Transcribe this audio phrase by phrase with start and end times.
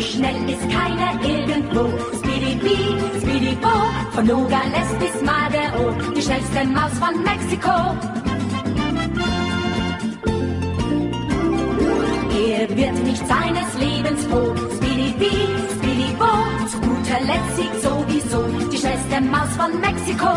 [0.00, 1.88] schnell ist keiner irgendwo.
[2.18, 2.58] Speedy
[3.20, 3.68] Speedy Bo,
[4.12, 7.76] von Nogales bis Madero, die schnellste Maus von Mexiko.
[12.32, 14.54] Er wird nicht seines Lebens froh.
[14.76, 15.30] Speedy
[15.76, 16.32] Speedy Bo,
[16.70, 20.32] zu guter Letzt siegt sowieso die schnellste Maus von Mexiko.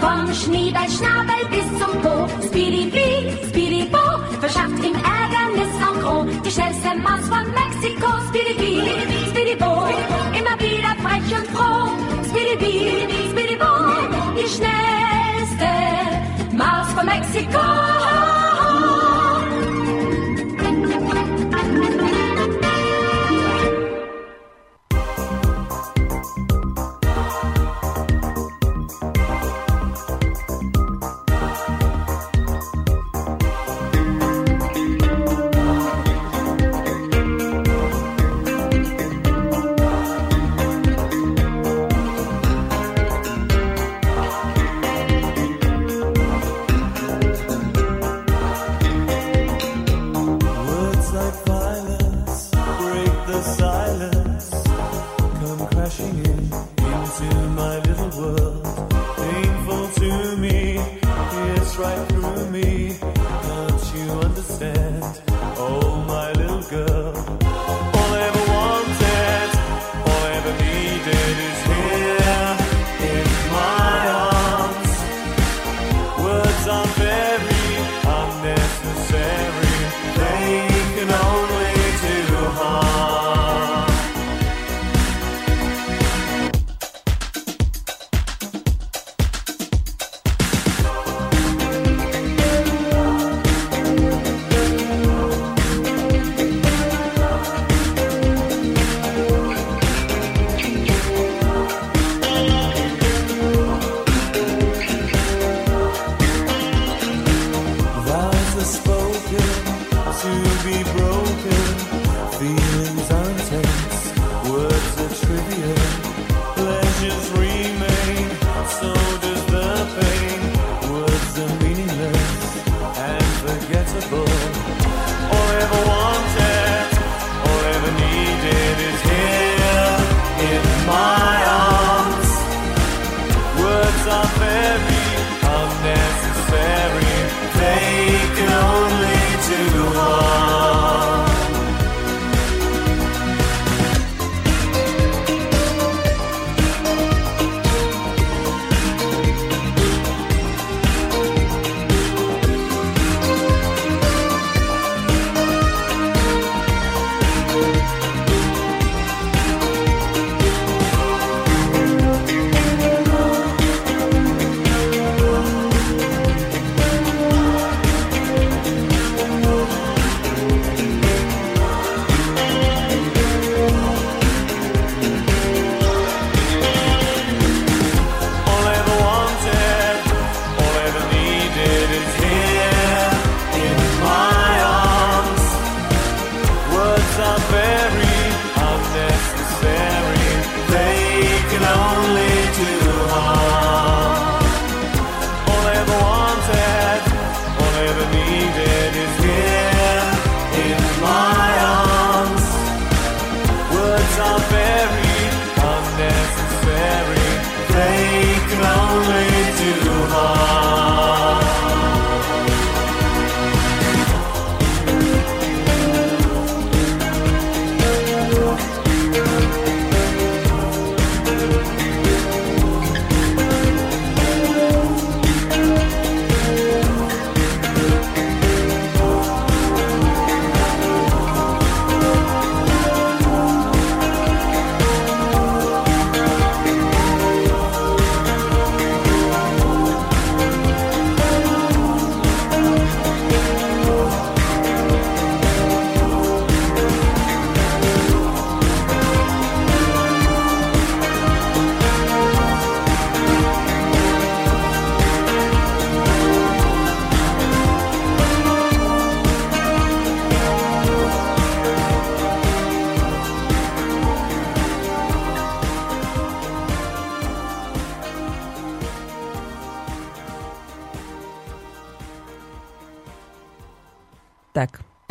[0.00, 2.90] Vom Schneeballschnabel bis zum Po, Speedy
[3.48, 4.07] Speedy Bo,
[4.40, 6.26] verschafft ihm Ärgernis en gros.
[6.44, 9.88] Die schnellste Maus von Mexiko, Speedy Bee, Speedy Bo,
[10.38, 11.90] immer wieder frech und froh.
[12.28, 13.72] Speedy Bee, Speedy Bo,
[14.36, 15.70] die schnellste
[16.56, 18.27] Maus von Mexiko.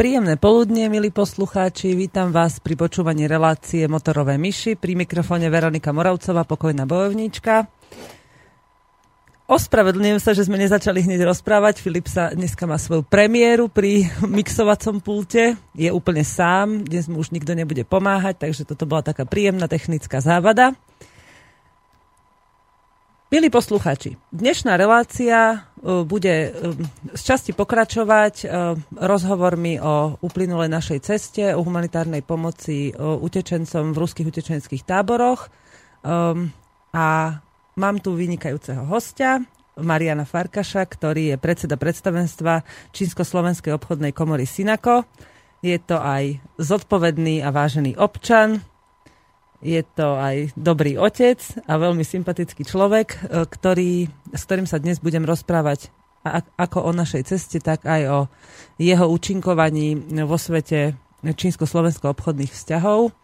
[0.07, 1.91] Príjemné poludnie, milí poslucháči.
[1.91, 4.79] Vítam vás pri počúvaní relácie Motorové myši.
[4.79, 7.67] Pri mikrofóne Veronika Moravcová, pokojná bojovníčka.
[9.51, 11.83] Ospravedlňujem sa, že sme nezačali hneď rozprávať.
[11.83, 15.59] Filip sa dneska má svoju premiéru pri mixovacom pulte.
[15.75, 20.23] Je úplne sám, dnes mu už nikto nebude pomáhať, takže toto bola taká príjemná technická
[20.23, 20.71] závada.
[23.27, 25.57] Milí posluchači, dnešná relácia e,
[26.07, 26.49] bude e,
[27.11, 28.45] z časti pokračovať e,
[28.95, 35.51] rozhovormi o uplynulej našej ceste, o humanitárnej pomoci utečencom v ruských utečenských táboroch.
[36.95, 37.07] A
[37.75, 39.43] mám tu vynikajúceho hostia,
[39.75, 42.63] Mariana Farkaša, ktorý je predseda predstavenstva
[42.95, 45.03] Čínsko-slovenskej obchodnej komory Sinako.
[45.59, 48.63] Je to aj zodpovedný a vážený občan,
[49.61, 53.17] je to aj dobrý otec a veľmi sympatický človek, e,
[53.49, 53.91] ktorý,
[54.33, 55.89] s ktorým sa dnes budem rozprávať
[56.59, 58.19] ako o našej ceste, tak aj o
[58.75, 59.95] jeho účinkovaní
[60.27, 63.15] vo svete čínsko-slovensko-obchodných vzťahov.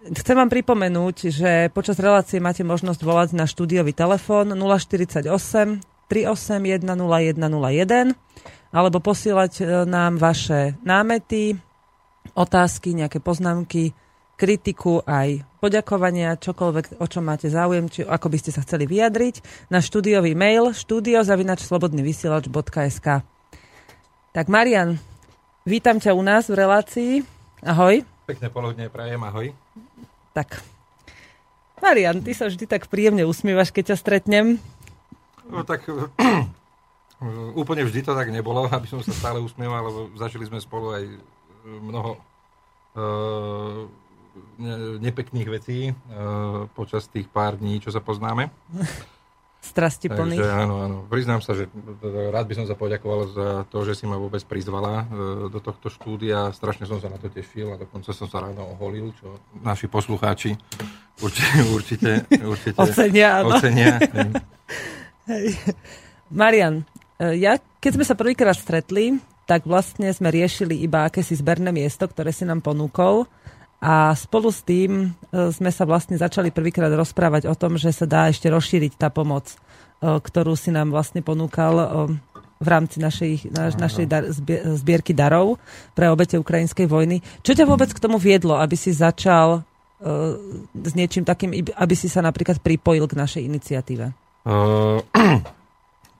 [0.00, 5.28] Chcem vám pripomenúť, že počas relácie máte možnosť volať na štúdiový telefón 048
[6.10, 8.16] 381 0101
[8.70, 11.58] alebo posielať e, nám vaše námety,
[12.34, 13.94] otázky, nejaké poznámky
[14.40, 19.68] kritiku, aj poďakovania, čokoľvek, o čom máte záujem, či ako by ste sa chceli vyjadriť,
[19.68, 23.08] na štúdiový mail studiozavinačslobodnyvysielač.sk
[24.32, 24.96] Tak Marian,
[25.68, 27.20] vítam ťa u nás v relácii.
[27.60, 28.00] Ahoj.
[28.24, 29.52] Pekné poludne, prajem, ahoj.
[30.32, 30.64] Tak.
[31.84, 34.56] Marian, ty sa vždy tak príjemne usmievaš, keď ťa stretnem.
[35.52, 35.84] No tak
[37.60, 41.04] úplne vždy to tak nebolo, aby som sa stále usmieval, lebo zažili sme spolu aj
[41.60, 42.16] mnoho
[42.96, 43.84] uh,
[45.00, 48.52] nepekných vecí uh, počas tých pár dní, čo sa poznáme.
[49.60, 50.40] Strasti plných.
[50.40, 50.96] Takže áno, áno.
[51.04, 51.68] Priznám sa, že
[52.32, 55.92] rád by som sa poďakoval za to, že si ma vôbec prizvala uh, do tohto
[55.92, 56.48] štúdia.
[56.56, 60.56] Strašne som sa na to tešil a dokonca som sa ráno oholil, čo naši poslucháči
[61.20, 63.44] určite, určite, určite ocenia.
[63.44, 63.56] Áno.
[63.56, 64.00] ocenia.
[65.28, 65.46] Hej.
[66.32, 66.82] Marian,
[67.20, 72.06] e, ja, keď sme sa prvýkrát stretli, tak vlastne sme riešili iba akési zberné miesto,
[72.06, 73.26] ktoré si nám ponúkol
[73.80, 78.04] a spolu s tým e, sme sa vlastne začali prvýkrát rozprávať o tom, že sa
[78.04, 79.56] dá ešte rozšíriť tá pomoc, e,
[80.20, 81.86] ktorú si nám vlastne ponúkal e,
[82.60, 84.28] v rámci našej, naš, našej dar,
[84.76, 85.56] zbierky darov
[85.96, 87.24] pre obete ukrajinskej vojny.
[87.40, 89.64] Čo ťa vôbec k tomu viedlo, aby si začal
[90.72, 94.12] s niečím takým, aby si sa napríklad pripojil k našej iniciatíve?
[94.48, 95.00] Uh,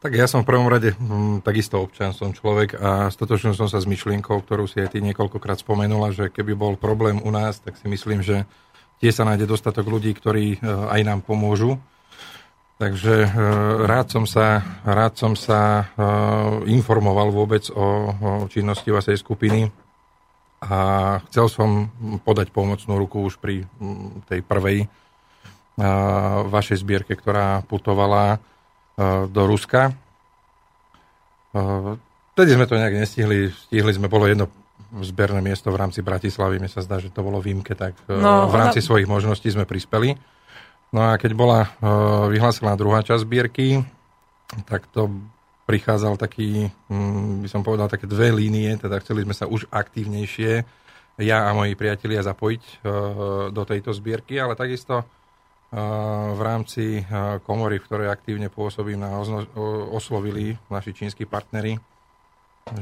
[0.01, 3.85] Tak ja som v prvom rade hm, takisto občan, som človek a stotočnil som sa
[3.85, 7.77] s myšlienkou, ktorú si aj ty niekoľkokrát spomenula, že keby bol problém u nás, tak
[7.77, 8.49] si myslím, že
[9.05, 11.77] tie sa nájde dostatok ľudí, ktorí e, aj nám pomôžu.
[12.81, 13.31] Takže e,
[13.85, 15.85] rád som sa, rád som sa e,
[16.73, 19.69] informoval vôbec o, o činnosti vašej skupiny
[20.65, 20.81] a
[21.29, 21.93] chcel som
[22.25, 24.89] podať pomocnú ruku už pri hm, tej prvej
[26.45, 28.37] vašej zbierke, ktorá putovala
[29.31, 29.97] do Ruska.
[32.37, 34.53] Vtedy sme to nejak nestihli, stihli sme, bolo jedno
[35.01, 38.57] zberné miesto v rámci Bratislavy, mi sa zdá, že to bolo výmke, tak no, v
[38.59, 38.87] rámci ona...
[38.87, 40.19] svojich možností sme prispeli.
[40.91, 41.71] No a keď bola
[42.27, 43.87] vyhlásená druhá časť zbierky,
[44.67, 45.07] tak to
[45.71, 50.67] prichádzal taký, hm, by som povedal, také dve línie, teda chceli sme sa už aktívnejšie,
[51.21, 52.83] ja a moji priatelia zapojiť
[53.53, 55.05] do tejto zbierky, ale takisto
[55.71, 57.07] v rámci
[57.47, 59.07] komory, v ktorej aktívne pôsobím,
[59.95, 61.79] oslovili naši čínsky partnery,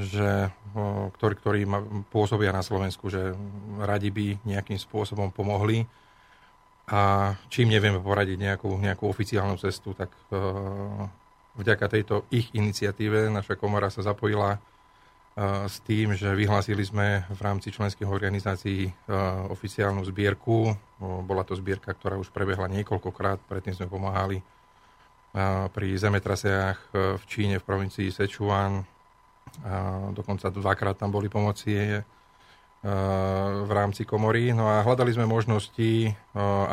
[0.00, 0.49] že,
[1.21, 1.61] ktorí, ktorí
[2.09, 3.37] pôsobia na Slovensku, že
[3.85, 5.85] radi by nejakým spôsobom pomohli.
[6.88, 10.09] A čím nevieme poradiť nejakú, nejakú oficiálnu cestu, tak
[11.61, 14.57] vďaka tejto ich iniciatíve naša komora sa zapojila
[15.71, 18.90] s tým, že vyhlásili sme v rámci členských organizácií
[19.54, 20.75] oficiálnu zbierku.
[20.99, 24.42] Bola to zbierka, ktorá už prebehla niekoľkokrát, predtým sme pomáhali
[25.71, 28.83] pri zemetraseách v Číne, v provincii Sichuan.
[30.11, 32.02] Dokonca dvakrát tam boli pomoci
[32.83, 34.50] v rámci komory.
[34.50, 36.11] No a hľadali sme možnosti,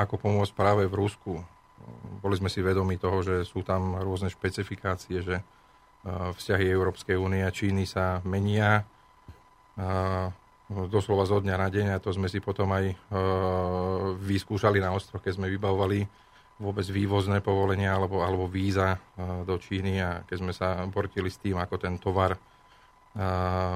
[0.02, 1.38] ako pomôcť práve v Rusku.
[2.26, 5.46] Boli sme si vedomi toho, že sú tam rôzne špecifikácie, že
[6.06, 8.86] vzťahy Európskej únie a Číny sa menia
[10.70, 12.94] doslova zo dňa na deň a to sme si potom aj
[14.22, 16.06] vyskúšali na ostroch, keď sme vybavovali
[16.56, 19.02] vôbec vývozné povolenia alebo, alebo víza
[19.44, 22.38] do Číny a keď sme sa bortili s tým, ako ten tovar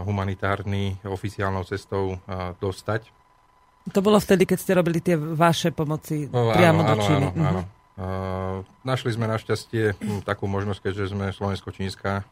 [0.06, 2.22] humanitárny oficiálnou cestou
[2.62, 3.10] dostať.
[3.90, 7.28] To bolo vtedy, keď ste robili tie vaše pomoci no, priamo áno, do Číny.
[7.36, 7.62] Áno, áno,
[8.88, 12.24] našli sme našťastie hm, takú možnosť, keďže sme slovensko-čínska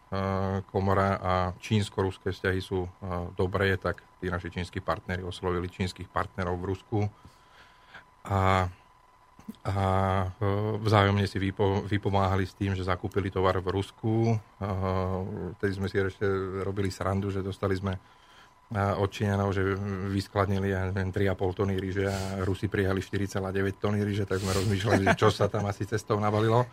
[0.71, 2.88] komora a čínsko-ruské vzťahy sú
[3.36, 7.00] dobré, tak tí naši čínsky partneri oslovili čínskych partnerov v Rusku
[8.27, 8.67] a,
[9.63, 9.75] a
[10.83, 14.36] vzájomne si vypo, vypomáhali s tým, že zakúpili tovar v Rusku.
[15.59, 16.27] Vtedy sme si ešte
[16.63, 17.95] robili srandu, že dostali sme
[18.75, 19.63] od Číňanov, že
[20.12, 25.07] vyskladnili ja neviem, 3,5 tony ríže a Rusi prijali 4,9 tony ríže, tak sme rozmýšľali,
[25.07, 26.67] že čo sa tam asi cestou nabalilo.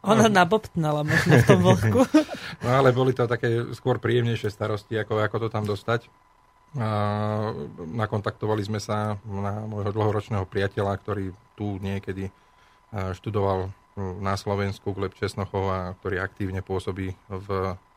[0.00, 2.00] Ona no, nabobtnala možno v tom vlhku.
[2.64, 6.08] no ale boli to také skôr príjemnejšie starosti, ako, ako to tam dostať.
[6.76, 6.88] A
[7.84, 12.32] nakontaktovali sme sa na môjho dlhoročného priateľa, ktorý tu niekedy
[13.12, 17.48] študoval na Slovensku, Gleb Česnochov, a ktorý aktívne pôsobí v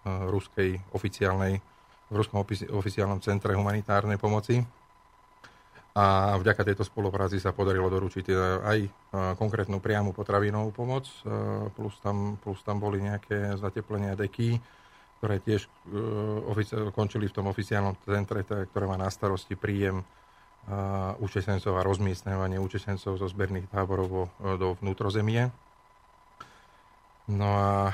[0.04, 1.64] ruskej oficiálnej
[2.10, 2.42] v Ruskom
[2.74, 4.66] oficiálnom centre humanitárnej pomoci.
[5.98, 8.90] A vďaka tejto spolupráci sa podarilo doručiť e, aj e,
[9.36, 14.62] konkrétnu priamu potravinovú pomoc, e, plus tam, plus tam boli nejaké zateplenia deky,
[15.20, 15.68] ktoré tiež
[16.96, 20.00] končili v tom oficiálnom centre, ktoré má na starosti príjem
[21.20, 25.52] učesencov a rozmiestňovanie učesencov zo zberných táborov do vnútrozemie.
[27.30, 27.94] No a,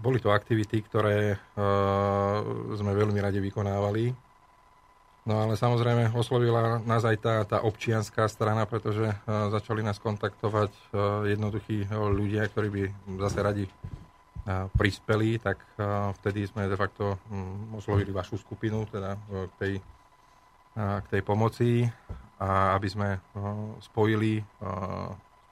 [0.00, 1.36] boli to aktivity, ktoré
[2.74, 4.16] sme veľmi radi vykonávali.
[5.28, 10.72] No ale samozrejme oslovila nás aj tá, tá občianská strana, pretože začali nás kontaktovať
[11.28, 12.82] jednoduchí ľudia, ktorí by
[13.20, 13.64] zase radi
[14.72, 15.60] prispeli, tak
[16.24, 19.74] vtedy sme de facto m, oslovili vašu skupinu, teda k tej,
[20.80, 21.84] k tej pomoci,
[22.40, 23.08] a aby sme
[23.84, 24.40] spojili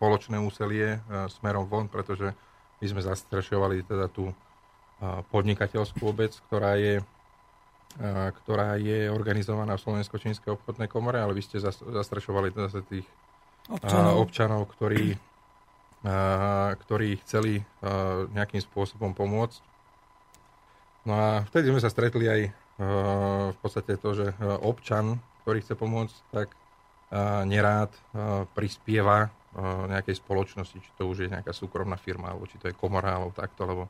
[0.00, 0.96] spoločné úsilie
[1.28, 2.32] smerom von, pretože
[2.78, 4.30] my sme zastrešovali teda tú
[5.30, 7.02] podnikateľskú obec, ktorá je,
[8.42, 13.06] ktorá je organizovaná v Slovensko-Čínskej obchodnej komore, ale vy ste zastrešovali teda tých
[13.70, 15.14] občanov, občanov ktorí,
[16.86, 17.62] ktorí chceli
[18.34, 19.60] nejakým spôsobom pomôcť.
[21.06, 22.40] No a vtedy sme sa stretli aj
[23.54, 24.26] v podstate to, že
[24.62, 26.48] občan, ktorý chce pomôcť, tak
[27.46, 27.90] nerád
[28.54, 29.30] prispieva
[29.88, 33.32] nejakej spoločnosti, či to už je nejaká súkromná firma, alebo či to je komora, alebo
[33.32, 33.82] takto, lebo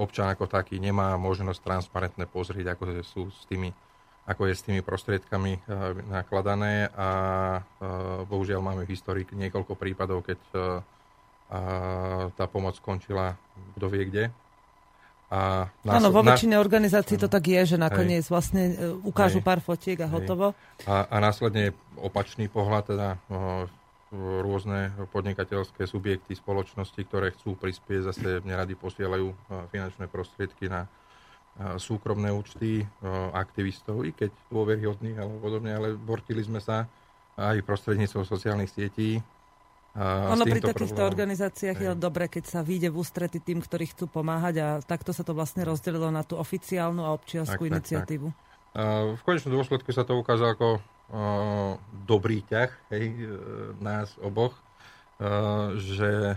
[0.00, 3.70] občan ako taký nemá možnosť transparentne pozrieť, ako sú s tými
[4.28, 5.64] ako je s tými prostriedkami
[6.12, 7.08] nakladané a
[8.28, 10.36] bohužiaľ máme v histórii niekoľko prípadov, keď
[12.36, 13.40] tá pomoc skončila
[13.80, 14.24] kto vie kde.
[15.32, 18.62] A Áno, vo väčšine organizácií to tak je, že nakoniec hej, vlastne
[19.00, 20.52] ukážu hej, pár fotiek a hotovo.
[20.84, 23.08] A, a následne opačný pohľad, teda
[24.14, 29.36] rôzne podnikateľské subjekty, spoločnosti, ktoré chcú prispieť, zase nerady posielajú
[29.68, 30.88] finančné prostriedky na
[31.76, 32.86] súkromné účty
[33.34, 36.88] aktivistov, i keď dôveryhodných alebo podobne, ale bortili sme sa
[37.36, 39.20] aj prostredníctvom sociálnych sietí.
[39.98, 41.10] Ono pri takýchto problémom.
[41.10, 45.26] organizáciách je dobre, keď sa vyjde v ústrety tým, ktorí chcú pomáhať a takto sa
[45.26, 48.30] to vlastne rozdelilo na tú oficiálnu a občianskú iniciatívu.
[48.30, 48.38] Tak,
[48.78, 49.18] tak.
[49.18, 50.68] V konečnom dôsledku sa to ukázalo ako
[52.04, 53.16] dobrý ťah hej, e,
[53.80, 54.62] nás oboch, e,
[55.80, 56.36] že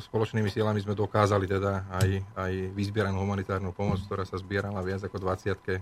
[0.00, 5.20] spoločnými sílami sme dokázali teda aj, aj vyzbieranú humanitárnu pomoc, ktorá sa zbierala viac ako
[5.20, 5.80] 20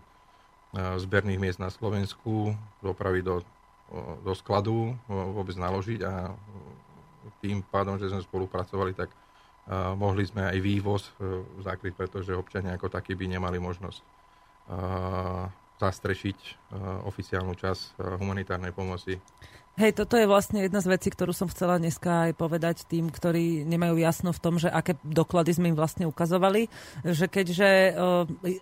[0.75, 2.51] zberných miest na Slovensku,
[2.83, 3.47] dopraviť do,
[4.27, 6.35] do skladu, vôbec naložiť a
[7.39, 9.07] tým pádom, že sme spolupracovali, tak
[9.95, 11.15] mohli sme aj vývoz
[11.63, 14.03] zakryť, pretože občania ako takí by nemali možnosť
[15.83, 16.51] zastrešiť e,
[17.07, 19.19] oficiálnu časť e, humanitárnej pomoci.
[19.75, 23.67] Hej, toto je vlastne jedna z vecí, ktorú som chcela dneska aj povedať tým, ktorí
[23.67, 26.71] nemajú jasno v tom, že aké doklady sme im vlastne ukazovali,
[27.03, 27.91] že keďže e,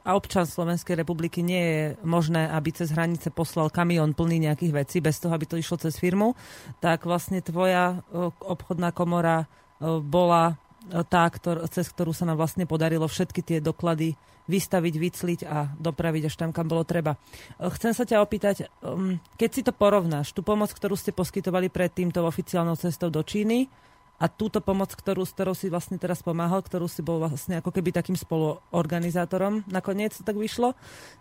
[0.01, 4.99] a občan Slovenskej republiky nie je možné, aby cez hranice poslal kamión plný nejakých vecí,
[5.05, 6.33] bez toho, aby to išlo cez firmu,
[6.81, 8.01] tak vlastne tvoja
[8.41, 9.45] obchodná komora
[9.83, 10.62] bola
[11.07, 14.19] tá, ktor- cez ktorú sa nám vlastne podarilo všetky tie doklady
[14.51, 17.15] vystaviť, vycliť a dopraviť až tam, kam bolo treba.
[17.15, 21.71] E, chcem sa ťa opýtať, um, keď si to porovnáš, tú pomoc, ktorú ste poskytovali
[21.71, 23.71] pred týmto oficiálnou cestou do Číny
[24.19, 27.71] a túto pomoc, ktorú, s ktorou si vlastne teraz pomáhal, ktorú si bol vlastne ako
[27.71, 30.75] keby takým spoluorganizátorom, nakoniec tak vyšlo,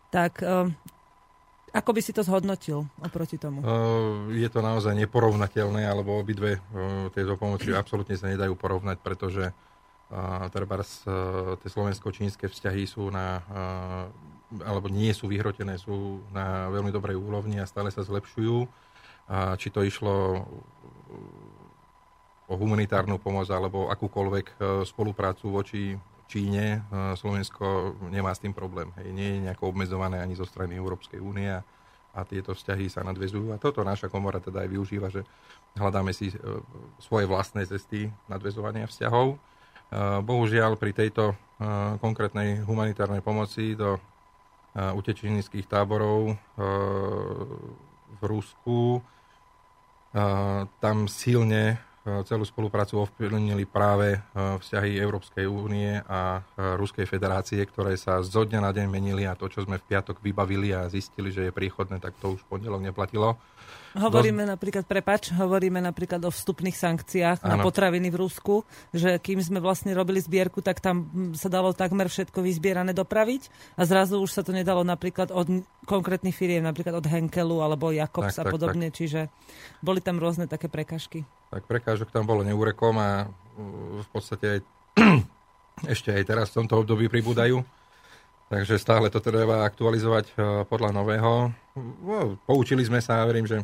[0.09, 0.73] tak um,
[1.71, 3.63] ako by si to zhodnotil oproti tomu?
[4.31, 6.59] Je to naozaj neporovnateľné, alebo obidve
[7.15, 9.55] tieto pomoci absolútne sa nedajú porovnať, pretože
[10.51, 10.83] treba
[11.63, 13.39] tie slovensko-čínske vzťahy sú na,
[14.67, 18.67] alebo nie sú vyhrotené, sú na veľmi dobrej úrovni a stále sa zlepšujú.
[19.31, 20.43] Či to išlo
[22.51, 25.95] o humanitárnu pomoc alebo akúkoľvek spoluprácu voči
[26.31, 26.87] Číne
[27.19, 28.87] Slovensko nemá s tým problém.
[28.95, 29.11] Hej.
[29.11, 33.51] Nie je nejako obmedzované ani zo strany Európskej únie a tieto vzťahy sa nadvezujú.
[33.51, 35.27] A toto naša komora teda aj využíva, že
[35.75, 36.31] hľadáme si
[37.03, 39.35] svoje vlastné cesty nadvezovania vzťahov.
[40.23, 41.35] Bohužiaľ pri tejto
[41.99, 43.99] konkrétnej humanitárnej pomoci do
[44.71, 46.39] utečenických táborov
[48.15, 49.03] v Rusku
[50.79, 57.93] tam silne celú spoluprácu ovplyvnili práve e, vzťahy Európskej únie a e, Ruskej federácie, ktoré
[57.93, 61.29] sa zo dňa na deň menili a to, čo sme v piatok vybavili a zistili,
[61.29, 63.37] že je príchodné, tak to už v pondelok neplatilo.
[63.91, 67.49] Hovoríme napríklad, prepač, hovoríme napríklad o vstupných sankciách ano.
[67.51, 68.63] na potraviny v Rusku,
[68.95, 73.83] že kým sme vlastne robili zbierku, tak tam sa dalo takmer všetko vyzbierané dopraviť a
[73.83, 78.47] zrazu už sa to nedalo napríklad od konkrétnych firiem, napríklad od Henkelu alebo Jakobs tak,
[78.47, 79.03] a podobne, tak.
[79.03, 79.27] čiže
[79.83, 81.27] boli tam rôzne také prekažky.
[81.51, 83.27] Tak prekážok tam bolo neúrekom a
[83.99, 84.59] v podstate aj
[85.93, 87.59] ešte aj teraz v tomto období pribúdajú.
[88.51, 90.33] Takže stále to treba aktualizovať e,
[90.67, 91.55] podľa nového.
[92.03, 93.63] No, poučili sme sa a verím, že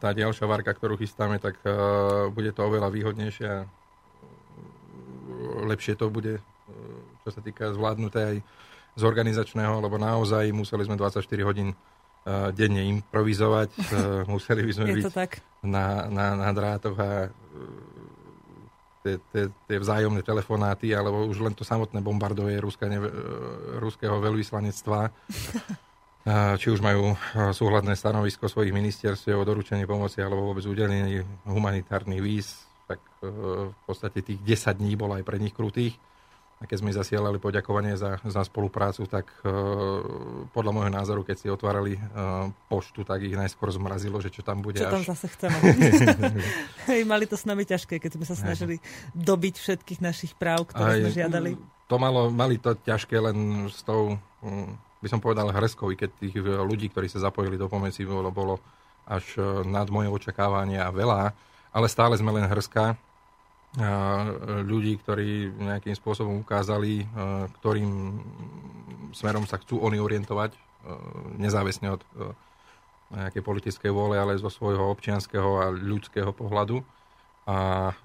[0.00, 1.60] tá ďalšia varka, ktorú chystáme, tak
[2.34, 3.58] bude to oveľa výhodnejšie a
[5.66, 6.42] lepšie to bude,
[7.22, 8.36] čo sa týka zvládnuté aj
[8.96, 11.76] z organizačného, lebo naozaj museli sme 24 hodín
[12.56, 13.70] denne improvizovať,
[14.34, 15.30] museli by sme byť tak.
[15.62, 17.30] Na, na, na drátoch a
[19.06, 22.90] tie vzájomné telefonáty, alebo už len to samotné bombardovanie ruské,
[23.78, 24.98] ruského veľvyslanectva
[26.58, 27.14] či už majú
[27.54, 33.30] súhľadné stanovisko svojich ministerstiev o doručení pomoci alebo vôbec udelení humanitárnych víz, tak e,
[33.70, 35.98] v podstate tých 10 dní bolo aj pre nich krutých.
[36.56, 39.52] A keď sme zasielali poďakovanie za, za spoluprácu, tak e,
[40.56, 42.00] podľa môjho názoru, keď si otvárali e,
[42.72, 44.80] poštu, tak ich najskôr zmrazilo, že čo tam bude.
[44.80, 45.04] Čo až...
[45.04, 45.58] tam zase chceme.
[46.88, 48.80] Hej, mali to s nami ťažké, keď sme sa snažili
[49.12, 51.50] dobiť všetkých našich práv, ktoré Aj, sme žiadali.
[51.92, 54.16] To malo, mali to ťažké len s tou
[55.00, 58.54] by som povedal, hrskou, keď tých eh, ľudí, ktorí sa zapojili do pomoci, bolo, bolo
[59.06, 61.32] až eh, nad moje očakávania veľa,
[61.76, 62.98] ale stále sme len hrska eh,
[64.64, 67.04] ľudí, ktorí nejakým spôsobom ukázali,
[67.60, 68.20] ktorým
[69.12, 70.56] smerom sa chcú oni orientovať,
[71.34, 72.02] nezávisne od
[73.10, 76.82] nejakej politickej vôle, ale zo svojho občianského a ľudského pohľadu
[77.46, 77.58] a
[77.94, 77.96] e,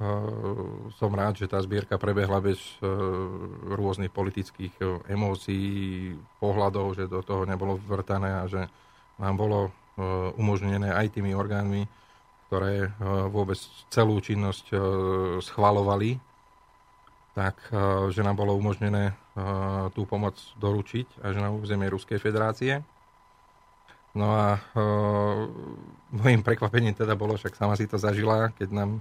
[1.02, 2.86] som rád, že tá zbierka prebehla bez e,
[3.74, 4.86] rôznych politických e,
[5.18, 8.70] emócií, pohľadov, že do toho nebolo vrtané a že
[9.18, 9.60] nám bolo
[10.40, 11.86] umožnené aj tými orgánmi,
[12.48, 12.90] ktoré
[13.30, 13.60] vôbec
[13.92, 14.74] celú činnosť
[15.46, 16.18] schvalovali,
[17.38, 17.60] tak
[18.10, 19.14] že nám bolo umožnené
[19.94, 22.82] tú pomoc doručiť až na územie Ruskej federácie.
[24.12, 25.48] No a uh,
[26.12, 29.00] mojim prekvapením teda bolo, však sama si to zažila, keď nám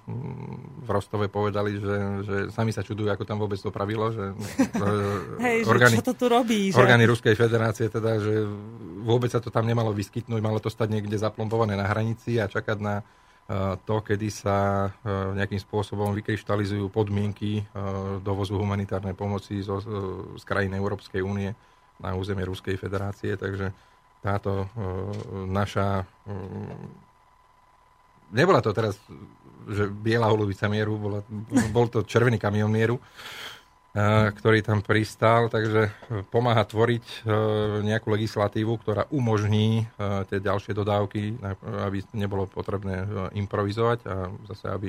[0.87, 4.31] v Rostove povedali, že, že sami sa čudujú, ako tam vôbec to pravilo, že,
[5.45, 6.71] Hej, orgány, že čo to tu robí?
[6.71, 6.79] Že?
[6.79, 8.47] Orgány Ruskej federácie teda, že
[9.03, 12.79] vôbec sa to tam nemalo vyskytnúť, malo to stať niekde zaplombované na hranici a čakať
[12.79, 17.67] na uh, to, kedy sa uh, nejakým spôsobom vykryštalizujú podmienky
[18.23, 19.83] dovozu humanitárnej pomoci zo,
[20.39, 21.51] z krajín Európskej únie
[21.99, 23.75] na územie Ruskej federácie, takže
[24.21, 24.69] táto uh,
[25.49, 26.05] naša...
[26.29, 26.77] Uh,
[28.31, 28.95] nebola to teraz,
[29.67, 31.21] že biela holubica mieru, bola,
[31.75, 33.05] bol to červený kamion mieru, uh,
[34.31, 35.91] ktorý tam pristál, takže
[36.31, 37.27] pomáha tvoriť
[37.83, 39.91] nejakú legislatívu, ktorá umožní
[40.31, 41.43] tie ďalšie dodávky,
[41.83, 43.03] aby nebolo potrebné
[43.35, 44.89] improvizovať a zase, aby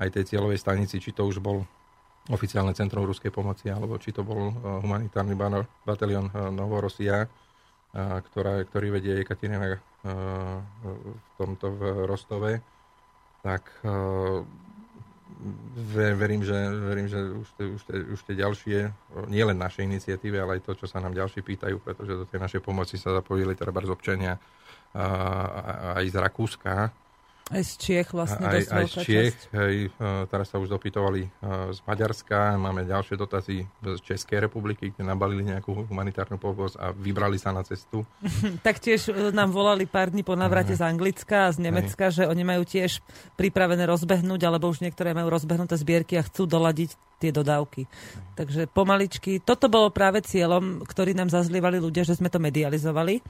[0.00, 1.68] aj tej cieľovej stanici, či to už bol
[2.32, 4.48] oficiálne centrum ruskej pomoci, alebo či to bol
[4.80, 5.36] humanitárny
[5.84, 7.28] batalion Novorosia,
[7.92, 12.64] ktorá, ktorý vedie Ekaterina v tomto v Rostove,
[13.44, 13.68] tak
[15.94, 18.78] verím, že, verím, že už, tie, už, tie, už tie ďalšie,
[19.28, 22.38] nie len naše iniciatívy, ale aj to, čo sa nám ďalší pýtajú, pretože do tej
[22.40, 24.38] našej pomoci sa zapojili treba z občania
[25.96, 26.92] aj z Rakúska,
[27.52, 29.92] aj z Čiech vlastne aj, aj z Čiech, hej,
[30.28, 31.28] teraz sa už dopytovali
[31.72, 37.36] z Maďarska, máme ďalšie dotazy z Českej republiky, kde nabalili nejakú humanitárnu pomoc a vybrali
[37.36, 38.02] sa na cestu.
[38.68, 42.22] Taktiež e, nám volali pár dní po navrate z Anglicka a z Nemecka, hej.
[42.22, 43.04] že oni majú tiež
[43.36, 47.86] pripravené rozbehnúť, alebo už niektoré majú rozbehnuté zbierky a chcú doladiť tie dodávky.
[48.34, 53.22] Takže pomaličky, toto bolo práve cieľom, ktorý nám zazlievali ľudia, že sme to medializovali.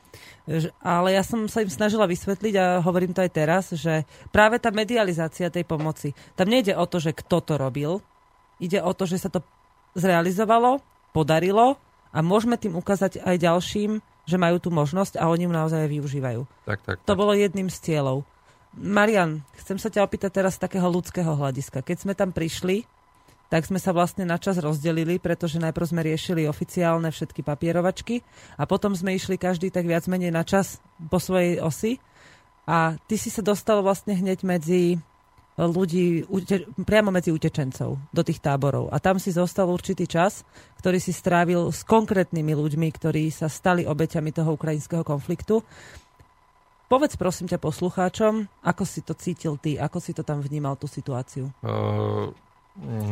[0.81, 4.73] Ale ja som sa im snažila vysvetliť a hovorím to aj teraz, že práve tá
[4.73, 8.01] medializácia tej pomoci, tam nejde o to, že kto to robil,
[8.57, 9.45] ide o to, že sa to
[9.93, 10.81] zrealizovalo,
[11.13, 11.77] podarilo
[12.15, 16.47] a môžeme tým ukázať aj ďalším, že majú tú možnosť a oni ju naozaj využívajú.
[16.65, 17.19] Tak, tak, to tak.
[17.19, 18.23] bolo jedným z cieľov.
[18.73, 21.85] Marian, chcem sa ťa opýtať teraz z takého ľudského hľadiska.
[21.85, 22.89] Keď sme tam prišli,
[23.53, 28.25] tak sme sa vlastne na čas rozdelili, pretože najprv sme riešili oficiálne všetky papierovačky
[28.57, 30.81] a potom sme išli každý tak viac menej na čas
[31.13, 32.01] po svojej osi.
[32.65, 34.97] A ty si sa dostal vlastne hneď medzi
[35.61, 36.25] ľudí,
[36.81, 38.89] priamo medzi utečencov do tých táborov.
[38.89, 40.49] A tam si zostal určitý čas,
[40.81, 45.61] ktorý si strávil s konkrétnymi ľuďmi, ktorí sa stali obeťami toho ukrajinského konfliktu.
[46.89, 50.89] Povedz prosím ťa poslucháčom, ako si to cítil ty, ako si to tam vnímal, tú
[50.89, 51.53] situáciu?
[51.61, 52.33] Uh,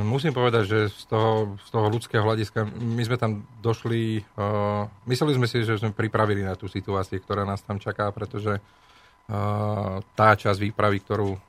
[0.07, 5.37] musím povedať, že z toho, z toho ľudského hľadiska my sme tam došli, uh, mysleli
[5.37, 10.29] sme si, že sme pripravili na tú situáciu, ktorá nás tam čaká, pretože uh, tá
[10.33, 11.41] časť výpravy, ktorú uh,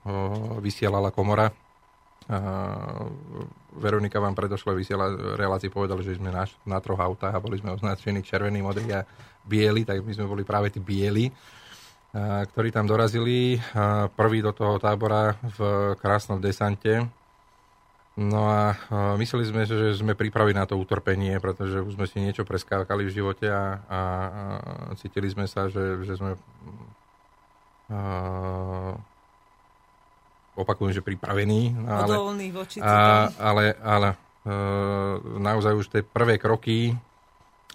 [0.59, 1.51] vysielala komora,
[3.75, 7.75] Veronika vám predošle vysiela relácii povedal, že sme na, na troch autách a boli sme
[7.75, 9.03] označení červený, modrý a
[9.43, 11.27] biely, tak my sme boli práve tí bieli,
[12.15, 13.59] ktorí tam dorazili.
[14.15, 15.59] Prvý do toho tábora v
[15.99, 17.03] krásnom desante,
[18.19, 18.75] No a
[19.15, 23.15] mysleli sme, že sme pripravili na to utrpenie, pretože už sme si niečo preskákali v
[23.15, 24.01] živote a, a, a
[24.99, 26.35] cítili sme sa, že, že sme
[27.91, 27.99] a,
[30.55, 31.71] opakujem, že pripravení.
[31.71, 32.15] No ale,
[32.51, 34.55] voči a, ale, ale a, e,
[35.39, 36.95] naozaj už tie prvé kroky,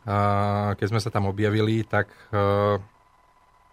[0.05, 2.41] a, keď sme sa tam objavili, tak a, e,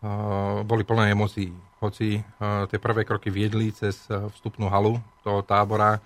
[0.04, 0.12] a,
[0.60, 1.52] e, boli plné emócií.
[1.84, 6.00] Hoci a, tie prvé kroky viedli cez vstupnú halu toho tábora,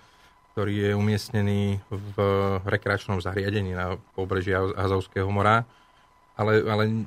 [0.57, 2.17] ktorý je umiestnený v
[2.65, 5.69] rekreačnom zariadení na pobreží Azovského mora.
[6.33, 7.05] Ale, ale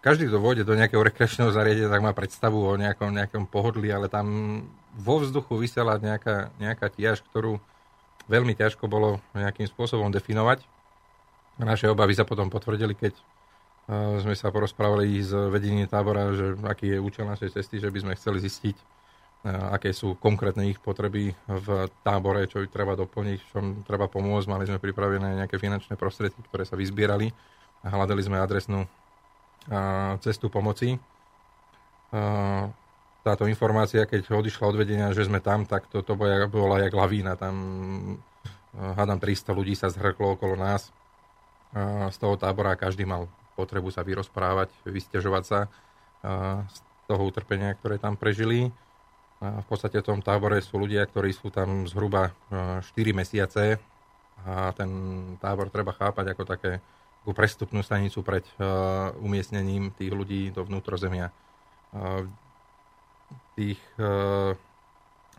[0.00, 4.08] každý, kto vôjde do nejakého rekreačného zariadenia, tak má predstavu o nejakom, nejakom pohodlí, ale
[4.08, 4.24] tam
[4.96, 7.60] vo vzduchu vysiela nejaká, nejaká tiež, ktorú
[8.32, 10.64] veľmi ťažko bolo nejakým spôsobom definovať.
[11.60, 13.12] Naše obavy sa potom potvrdili, keď
[14.24, 18.16] sme sa porozprávali s vedením tábora, že aký je účel našej cesty, že by sme
[18.16, 19.01] chceli zistiť,
[19.46, 21.66] aké sú konkrétne ich potreby v
[22.06, 24.46] tábore, čo ich treba doplniť, čo treba pomôcť.
[24.46, 27.34] Mali sme pripravené nejaké finančné prostriedky, ktoré sa vyzbierali
[27.82, 28.86] a hľadali sme adresnú
[30.22, 30.94] cestu pomoci.
[33.22, 36.94] Táto informácia, keď odišla od vedenia, že sme tam, tak to, to bola, bola jak
[36.94, 37.34] lavína.
[37.34, 37.54] Tam
[38.78, 40.94] hádam 300 ľudí sa zhrklo okolo nás
[42.12, 43.26] z toho tábora každý mal
[43.56, 45.66] potrebu sa vyrozprávať, vysťažovať sa
[46.68, 46.78] z
[47.08, 48.70] toho utrpenia, ktoré tam prežili.
[49.42, 53.64] V podstate v tom tábore sú ľudia, ktorí sú tam zhruba 4 e, mesiace
[54.46, 54.90] a ten
[55.42, 56.72] tábor treba chápať ako také
[57.22, 61.30] ako prestupnú stanicu pred uh, umiestnením tých ľudí do vnútrozemia.
[61.94, 62.26] Uh,
[63.30, 63.80] v tých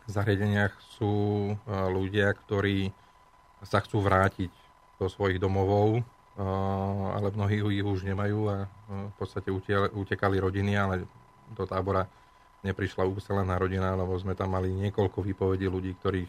[0.06, 2.90] zariadeniach sú ľudia, ktorí
[3.62, 4.50] sa chcú vrátiť
[4.98, 6.02] do svojich domovov,
[7.14, 9.50] ale mnohí ich už nemajú a v podstate
[9.94, 11.06] utekali rodiny, ale
[11.54, 12.06] do tábora
[12.64, 16.24] neprišla ucelená rodina, lebo sme tam mali niekoľko výpovedí ľudí, ktorí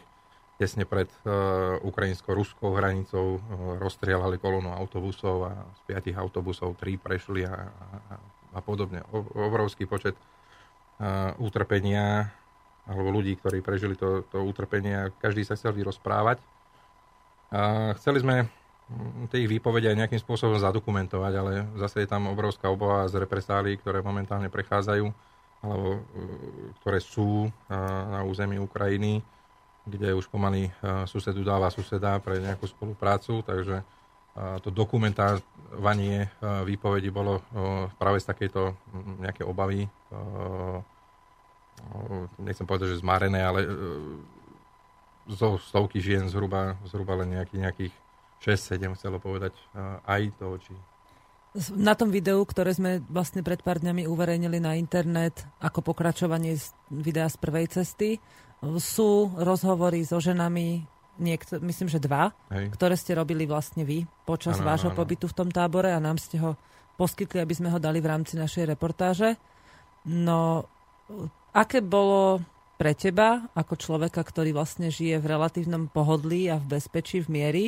[0.56, 3.40] tesne pred uh, ukrajinsko-ruskou hranicou uh,
[3.76, 8.14] rozstrielali kolónu autobusov a z piatich autobusov tri prešli a, a,
[8.56, 9.04] a podobne.
[9.12, 12.32] O, obrovský počet uh, utrpenia
[12.86, 15.10] alebo ľudí, ktorí prežili to, to utrpenie.
[15.18, 16.38] Každý sa chcel vyrozprávať.
[17.50, 18.46] A chceli sme
[19.34, 23.74] tie ich výpovede aj nejakým spôsobom zadokumentovať, ale zase je tam obrovská obava z represálií,
[23.82, 25.10] ktoré momentálne prechádzajú
[25.64, 26.00] alebo e,
[26.80, 27.50] ktoré sú e,
[28.10, 29.22] na území Ukrajiny,
[29.86, 30.70] kde už pomaly e,
[31.08, 33.82] susedu dáva suseda pre nejakú spoluprácu, takže
[34.36, 36.28] to dokumentovanie
[36.68, 37.40] výpovedi bolo
[37.96, 38.76] práve z takejto
[39.16, 39.88] nejaké obavy,
[42.44, 43.64] nechcem povedať, že zmarené, ale
[45.24, 47.94] zo stovky žien zhruba, zhruba len nejaký, nejakých
[48.44, 49.56] 6-7 chcelo povedať
[50.04, 50.76] aj to, či
[51.72, 56.72] na tom videu, ktoré sme vlastne pred pár dňami uverejnili na internet ako pokračovanie z
[56.92, 58.20] videa z prvej cesty,
[58.80, 60.84] sú rozhovory so ženami,
[61.20, 62.72] niekto, myslím, že dva, Hej.
[62.76, 64.98] ktoré ste robili vlastne vy počas ano, vášho ano.
[64.98, 66.56] pobytu v tom tábore a nám ste ho
[66.96, 69.36] poskytli, aby sme ho dali v rámci našej reportáže.
[70.08, 70.64] No,
[71.52, 72.40] aké bolo
[72.76, 77.64] pre teba, ako človeka, ktorý vlastne žije v relatívnom pohodlí a v bezpečí, v miery,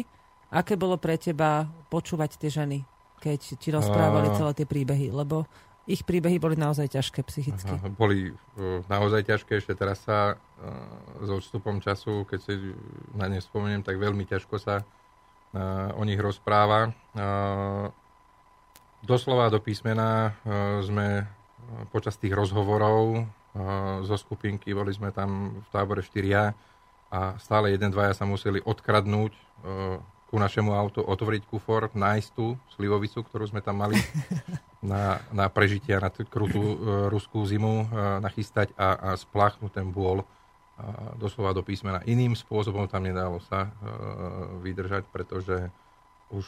[0.53, 2.98] aké bolo pre teba počúvať tie ženy?
[3.19, 5.45] Keď ti rozprávali celé tie príbehy, lebo
[5.89, 7.73] ich príbehy boli naozaj ťažké psychicky.
[7.73, 12.77] Aha, boli uh, naozaj ťažké, ešte teraz sa uh, s odstupom času, keď si
[13.17, 16.93] na ne spomeniem, tak veľmi ťažko sa uh, o nich rozpráva.
[17.17, 17.89] Uh,
[19.01, 21.25] doslova do písmena uh, sme
[21.89, 26.53] počas tých rozhovorov uh, zo skupinky, boli sme tam v tábore štyria
[27.09, 29.97] a stále jeden, dvaja sa museli odkradnúť uh,
[30.29, 33.97] ku našemu autu, otvoriť kufor, nájsť tú slivovicu, ktorú sme tam mali
[34.85, 36.77] na, na prežitie na tú krutú uh,
[37.09, 40.23] ruskú zimu uh, nachystať a, a spláchnuť ten bôl,
[41.19, 42.07] doslova do písmena.
[42.07, 43.75] Iným spôsobom tam nedalo sa
[44.63, 45.75] vydržať, pretože
[46.31, 46.47] už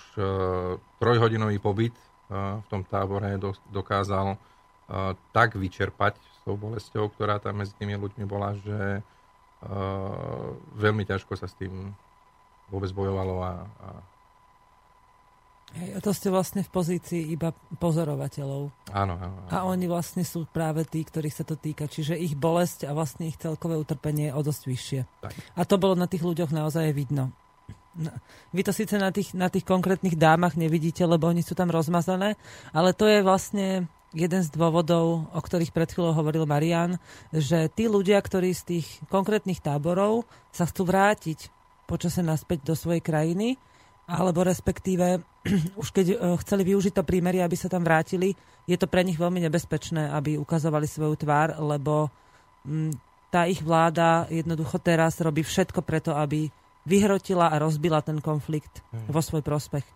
[1.03, 1.97] trojhodinový pobyt
[2.31, 3.35] v tom tábore
[3.75, 4.39] dokázal
[5.35, 9.03] tak vyčerpať s tou bolesťou, ktorá tam medzi tými ľuďmi bola, že
[10.79, 11.91] veľmi ťažko sa s tým
[12.71, 13.89] vôbec bojovalo a, a
[15.71, 18.91] Hej, a to ste vlastne v pozícii iba pozorovateľov.
[18.91, 19.51] Áno, áno, áno.
[19.55, 21.87] A oni vlastne sú práve tí, ktorých sa to týka.
[21.87, 25.01] Čiže ich bolesť a vlastne ich celkové utrpenie je o dosť vyššie.
[25.23, 25.33] Tak.
[25.55, 27.31] A to bolo na tých ľuďoch naozaj vidno.
[27.95, 28.11] No,
[28.55, 32.39] vy to síce na tých, na tých konkrétnych dámach nevidíte, lebo oni sú tam rozmazané,
[32.71, 37.03] ale to je vlastne jeden z dôvodov, o ktorých pred chvíľou hovoril Marian,
[37.35, 41.51] že tí ľudia, ktorí z tých konkrétnych táborov sa chcú vrátiť
[41.91, 43.59] počase naspäť do svojej krajiny,
[44.07, 45.19] alebo respektíve
[45.83, 48.39] už keď e, chceli využiť to prímerie, aby sa tam vrátili,
[48.71, 52.07] je to pre nich veľmi nebezpečné, aby ukazovali svoju tvár, lebo
[52.63, 52.95] mm,
[53.35, 56.47] tá ich vláda jednoducho teraz robí všetko preto, aby
[56.87, 59.87] vyhrotila a rozbila ten konflikt vo svoj prospech.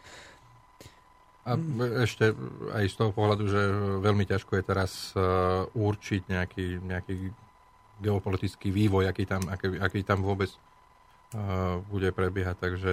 [1.45, 1.59] A
[2.07, 2.33] ešte
[2.73, 3.61] aj z toho pohľadu, že
[4.01, 5.13] veľmi ťažko je teraz
[5.75, 7.15] určiť nejaký, nejaký
[8.01, 10.49] geopolitický vývoj, aký tam, aký, aký tam vôbec
[11.91, 12.57] bude prebiehať.
[12.59, 12.93] Takže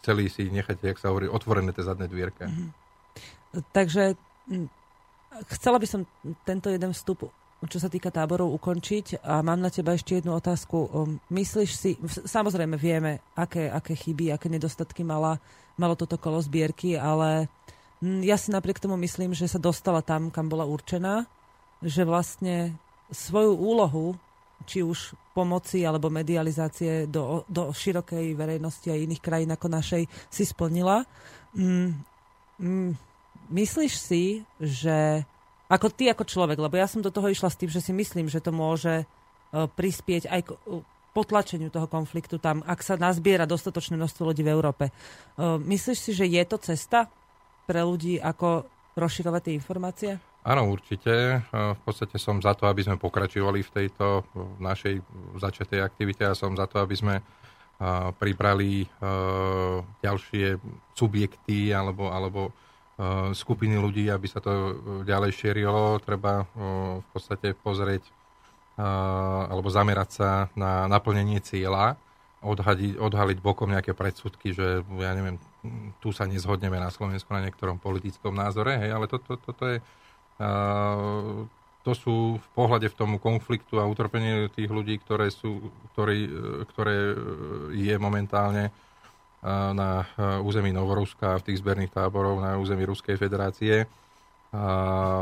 [0.00, 2.48] chceli si nechať, jak sa hovorí, otvorené tie zadné dvierka.
[2.48, 2.70] Mm-hmm.
[3.72, 4.16] Takže
[5.56, 6.06] chcela by som
[6.44, 7.28] tento jeden vstup,
[7.68, 10.88] čo sa týka táborov, ukončiť a mám na teba ešte jednu otázku.
[11.28, 11.90] Myslíš si,
[12.24, 15.36] samozrejme vieme, aké, aké chyby, aké nedostatky mala,
[15.76, 17.52] malo toto kolo zbierky, ale
[18.00, 21.28] ja si napriek tomu myslím, že sa dostala tam, kam bola určená,
[21.84, 22.72] že vlastne
[23.12, 24.16] svoju úlohu
[24.68, 30.44] či už pomoci alebo medializácie do, do širokej verejnosti a iných krajín ako našej si
[30.44, 31.06] splnila.
[31.56, 31.96] Mm,
[32.60, 32.90] mm,
[33.50, 35.24] myslíš si, že
[35.70, 38.26] ako ty ako človek, lebo ja som do toho išla s tým, že si myslím,
[38.26, 40.82] že to môže uh, prispieť aj k uh,
[41.14, 44.84] potlačeniu toho konfliktu tam, ak sa nazbiera dostatočné množstvo ľudí v Európe.
[45.38, 47.06] Uh, myslíš si, že je to cesta
[47.70, 48.66] pre ľudí, ako
[48.98, 50.10] rozširovať tie informácie?
[50.50, 51.46] Áno, určite.
[51.54, 54.26] V podstate som za to, aby sme pokračovali v tejto
[54.58, 54.98] našej
[55.38, 57.22] začatej aktivite a som za to, aby sme
[58.18, 58.82] pribrali
[60.02, 60.58] ďalšie
[60.98, 62.50] subjekty alebo, alebo
[63.30, 64.74] skupiny ľudí, aby sa to
[65.06, 66.02] ďalej šírilo.
[66.02, 66.42] Treba
[66.98, 68.10] v podstate pozrieť
[69.46, 71.94] alebo zamerať sa na naplnenie cieľa,
[72.42, 75.38] odhaliť, odhaliť bokom nejaké predsudky, že ja neviem,
[76.02, 79.64] tu sa nezhodneme na Slovensku na niektorom politickom názore, hej, ale toto to, to, to
[79.76, 79.78] je
[81.80, 86.28] to sú v pohľade v tomu konfliktu a utrpenie tých ľudí, ktoré, sú, ktorý,
[86.72, 86.96] ktoré
[87.76, 88.72] je momentálne
[89.72, 90.04] na
[90.44, 93.88] území Novoruska, v tých zberných táborov na území Ruskej federácie.
[94.50, 94.64] A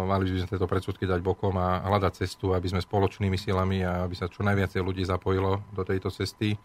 [0.08, 4.08] mali by sme tieto predsudky dať bokom a hľadať cestu, aby sme spoločnými silami a
[4.08, 6.56] aby sa čo najviacej ľudí zapojilo do tejto cesty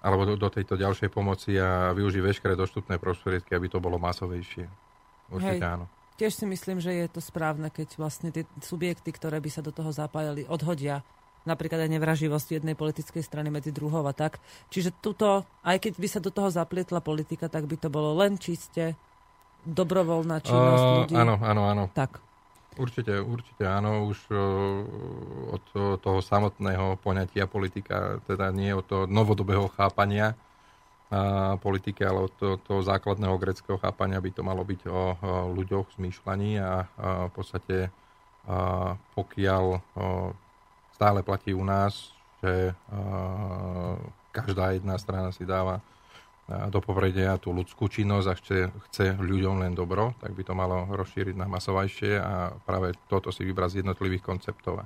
[0.00, 4.64] alebo do, do tejto ďalšej pomoci a využiť veškeré dostupné prostriedky, aby to bolo masovejšie.
[5.30, 5.74] Určite Hej.
[5.76, 5.86] áno.
[6.20, 9.72] Tiež si myslím, že je to správne, keď vlastne tie subjekty, ktoré by sa do
[9.72, 11.00] toho zapájali, odhodia
[11.48, 14.36] napríklad aj nevraživosť jednej politickej strany medzi druhou a tak.
[14.68, 18.36] Čiže tuto, aj keď by sa do toho zaplietla politika, tak by to bolo len
[18.36, 19.00] čiste
[19.64, 21.14] dobrovoľná činnosť uh, ľudí.
[21.16, 21.84] Áno, áno, áno.
[21.96, 22.20] Tak.
[22.76, 24.04] Určite, určite áno.
[24.04, 25.64] Už uh, od
[26.04, 30.36] toho samotného poňatia politika, teda nie od toho novodobého chápania,
[31.58, 35.18] politike, ale od toho, toho základného greckého chápania by to malo byť o,
[35.58, 36.86] ľuďoch, zmýšľaní a,
[37.26, 37.90] v podstate
[39.14, 39.64] pokiaľ
[40.96, 42.72] stále platí u nás, že
[44.32, 45.84] každá jedna strana si dáva
[46.50, 48.58] do popredia tú ľudskú činnosť a chce,
[48.90, 53.46] chce ľuďom len dobro, tak by to malo rozšíriť na masovajšie a práve toto si
[53.46, 54.84] vybrať z jednotlivých konceptov a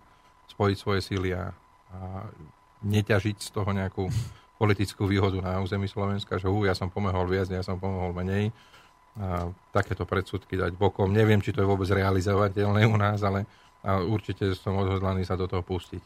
[0.53, 1.57] spojiť svoje síly a,
[1.95, 2.29] a
[2.85, 4.05] neťažiť z toho nejakú
[4.57, 8.55] politickú výhodu na území Slovenska, že hú, ja som pomohol viac, ja som pomohol menej.
[9.15, 11.15] A takéto predsudky dať bokom.
[11.15, 13.47] Neviem, či to je vôbec realizovateľné u nás, ale
[13.85, 16.01] a určite som odhodlaný sa do toho pustiť.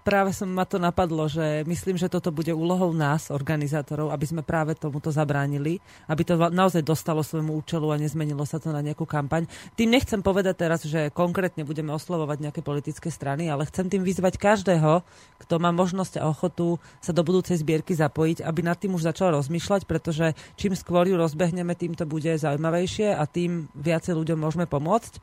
[0.00, 4.42] Práve som ma to napadlo, že myslím, že toto bude úlohou nás, organizátorov, aby sme
[4.42, 5.78] práve tomuto zabránili,
[6.10, 9.46] aby to naozaj dostalo svojmu účelu a nezmenilo sa to na nejakú kampaň.
[9.76, 14.40] Tým nechcem povedať teraz, že konkrétne budeme oslovovať nejaké politické strany, ale chcem tým vyzvať
[14.40, 15.04] každého,
[15.46, 19.36] kto má možnosť a ochotu sa do budúcej zbierky zapojiť, aby nad tým už začal
[19.36, 24.64] rozmýšľať, pretože čím skôr ju rozbehneme, tým to bude zaujímavejšie a tým viacej ľuďom môžeme
[24.64, 25.20] pomôcť.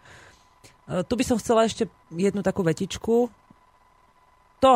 [0.88, 3.28] E, tu by som chcela ešte jednu takú vetičku.
[4.64, 4.76] To,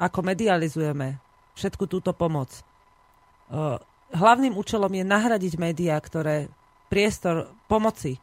[0.00, 1.20] ako medializujeme
[1.54, 2.62] všetku túto pomoc, e,
[4.16, 6.48] hlavným účelom je nahradiť médiá, ktoré
[6.88, 8.16] priestor pomoci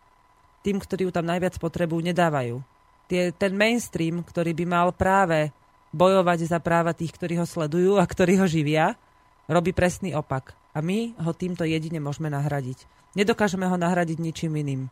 [0.66, 2.58] tým, ktorí ju tam najviac potrebujú, nedávajú.
[3.06, 5.54] Tie, ten mainstream, ktorý by mal práve
[5.94, 8.98] bojovať za práva tých, ktorí ho sledujú a ktorí ho živia,
[9.46, 10.58] robí presný opak.
[10.74, 12.84] A my ho týmto jedine môžeme nahradiť.
[13.14, 14.90] Nedokážeme ho nahradiť ničím iným.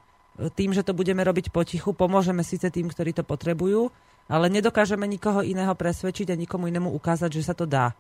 [0.58, 3.94] Tým, že to budeme robiť potichu, pomôžeme síce tým, ktorí to potrebujú,
[4.26, 7.94] ale nedokážeme nikoho iného presvedčiť a nikomu inému ukázať, že sa to dá.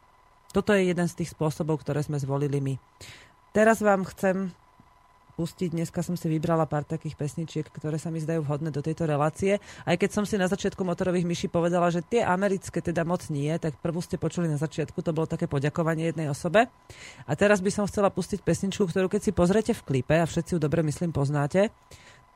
[0.54, 2.78] Toto je jeden z tých spôsobov, ktoré sme zvolili my.
[3.54, 4.50] Teraz vám chcem
[5.34, 5.74] pustiť.
[5.74, 9.58] Dneska som si vybrala pár takých pesničiek, ktoré sa mi zdajú vhodné do tejto relácie.
[9.82, 13.50] Aj keď som si na začiatku motorových myší povedala, že tie americké teda moc nie,
[13.58, 16.70] tak prvú ste počuli na začiatku, to bolo také poďakovanie jednej osobe.
[17.26, 20.54] A teraz by som chcela pustiť pesničku, ktorú keď si pozriete v klipe, a všetci
[20.54, 21.74] ju dobre myslím poznáte,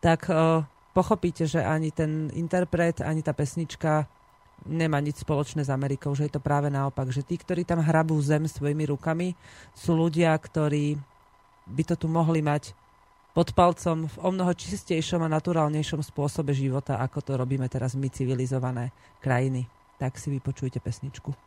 [0.03, 0.63] tak uh,
[0.97, 4.09] pochopíte, že ani ten interpret, ani tá pesnička
[4.65, 8.17] nemá nič spoločné s Amerikou, že je to práve naopak, že tí, ktorí tam hrabú
[8.17, 9.37] zem svojimi rukami,
[9.77, 10.97] sú ľudia, ktorí
[11.69, 12.73] by to tu mohli mať
[13.37, 18.09] pod palcom v o mnoho čistejšom a naturálnejšom spôsobe života, ako to robíme teraz my
[18.09, 18.89] civilizované
[19.21, 19.69] krajiny.
[20.01, 21.46] Tak si vypočujte pesničku.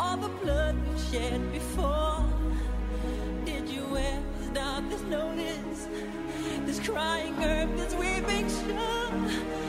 [0.00, 2.24] all the blood we've shed before.
[3.44, 5.88] Did you ever stop this notice?
[6.66, 9.63] This crying earth, this weeping shore.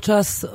[0.00, 0.48] Počas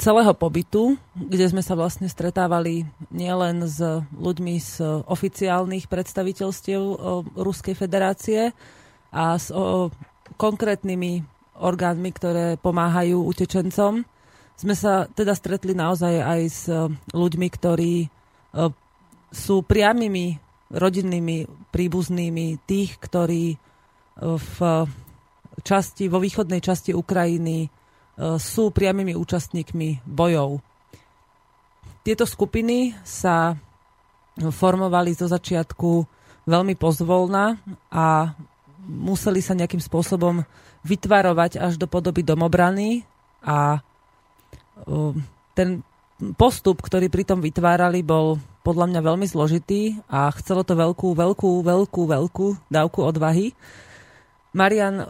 [0.00, 3.76] celého pobytu, kde sme sa vlastne stretávali nielen s
[4.16, 6.80] ľuďmi z oficiálnych predstaviteľstiev
[7.36, 8.56] Ruskej federácie
[9.12, 9.92] a s o,
[10.40, 11.20] konkrétnymi
[11.60, 14.08] orgánmi, ktoré pomáhajú utečencom.
[14.56, 16.72] Sme sa teda stretli naozaj aj s
[17.12, 18.08] ľuďmi, ktorí
[19.28, 20.40] sú priamými
[20.72, 23.60] rodinnými príbuznými tých, ktorí
[24.24, 24.56] v
[25.60, 27.77] časti, vo východnej časti Ukrajiny
[28.18, 30.58] sú priamými účastníkmi bojov.
[32.02, 33.54] Tieto skupiny sa
[34.38, 35.90] formovali zo začiatku
[36.48, 37.58] veľmi pozvolna
[37.94, 38.34] a
[38.88, 40.42] museli sa nejakým spôsobom
[40.82, 43.04] vytvarovať až do podoby domobrany
[43.44, 43.82] a
[45.52, 45.82] ten
[46.34, 51.62] postup, ktorý pri tom vytvárali, bol podľa mňa veľmi zložitý a chcelo to veľkú, veľkú,
[51.62, 53.54] veľkú, veľkú dávku odvahy.
[54.54, 55.04] Marian,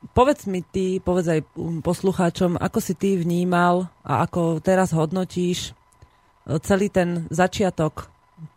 [0.00, 5.76] Povedz mi ty, povedz aj um, poslucháčom, ako si ty vnímal a ako teraz hodnotíš
[6.48, 8.08] e, celý ten začiatok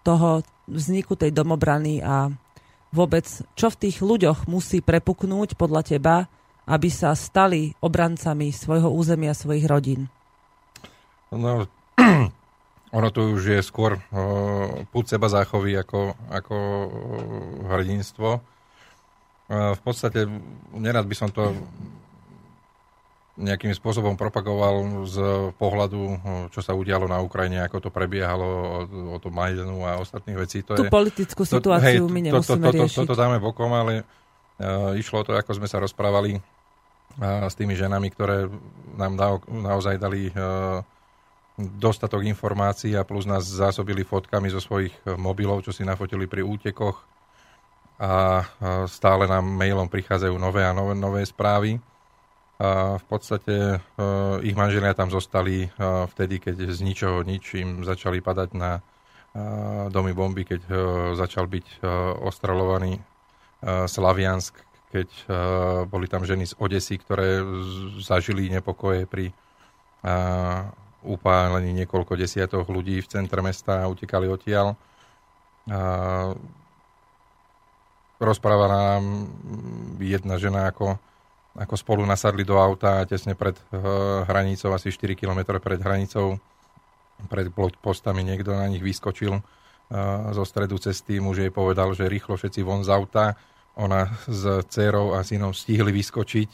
[0.08, 2.32] toho vzniku tej domobrany a
[2.96, 3.28] vôbec,
[3.60, 6.32] čo v tých ľuďoch musí prepuknúť podľa teba,
[6.64, 10.08] aby sa stali obrancami svojho územia, svojich rodín?
[11.28, 11.68] No,
[12.96, 16.56] ono tu už je skôr uh, púd seba záchovy ako, ako
[17.68, 18.53] hrdinstvo
[19.52, 20.26] v podstate
[20.72, 21.52] nerad by som to
[23.34, 25.18] nejakým spôsobom propagoval z
[25.58, 26.02] pohľadu,
[26.54, 28.80] čo sa udialo na Ukrajine, ako to prebiehalo o,
[29.10, 30.62] o tom Majdanu a ostatných vecí.
[30.70, 32.98] To Tú je, politickú situáciu to, hej, my nemusíme to, to, to, riešiť.
[33.10, 37.74] Toto dáme bokom, ale uh, išlo o to, ako sme sa rozprávali uh, s tými
[37.74, 38.54] ženami, ktoré
[39.02, 40.86] nám da, naozaj dali uh,
[41.58, 47.13] dostatok informácií a plus nás zásobili fotkami zo svojich mobilov, čo si nafotili pri útekoch
[48.02, 48.44] a
[48.90, 51.78] stále nám mailom prichádzajú nové a nové, nové správy.
[52.64, 53.78] A v podstate e,
[54.46, 55.70] ich manželia tam zostali e,
[56.08, 58.82] vtedy, keď z ničoho nič im začali padať na e,
[59.90, 60.62] domy bomby, keď
[61.18, 61.84] začal byť
[62.24, 63.02] ostrelovaný
[63.64, 64.60] Slaviansk,
[64.92, 65.08] keď
[65.88, 67.40] boli tam ženy z Odesy, ktoré
[68.04, 69.32] zažili nepokoje pri
[71.02, 74.76] upálení niekoľko desiatok ľudí v centre mesta a utekali odtiaľ
[78.24, 79.28] rozprávala nám
[80.00, 80.98] jedna žena, ako,
[81.56, 86.40] ako spolu nasadli do auta a tesne pred uh, hranicou, asi 4 km pred hranicou,
[87.30, 87.48] pred
[87.80, 89.44] postami niekto na nich vyskočil uh,
[90.32, 91.20] zo stredu cesty.
[91.20, 93.36] Muž jej povedal, že rýchlo všetci von z auta.
[93.74, 96.52] Ona s dcerou a synom stihli vyskočiť.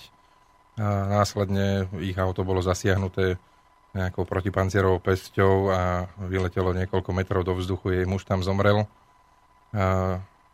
[0.80, 3.36] A následne ich auto bolo zasiahnuté
[3.92, 8.00] nejakou protipancierovou pesťou a vyletelo niekoľko metrov do vzduchu.
[8.00, 8.86] Jej muž tam zomrel.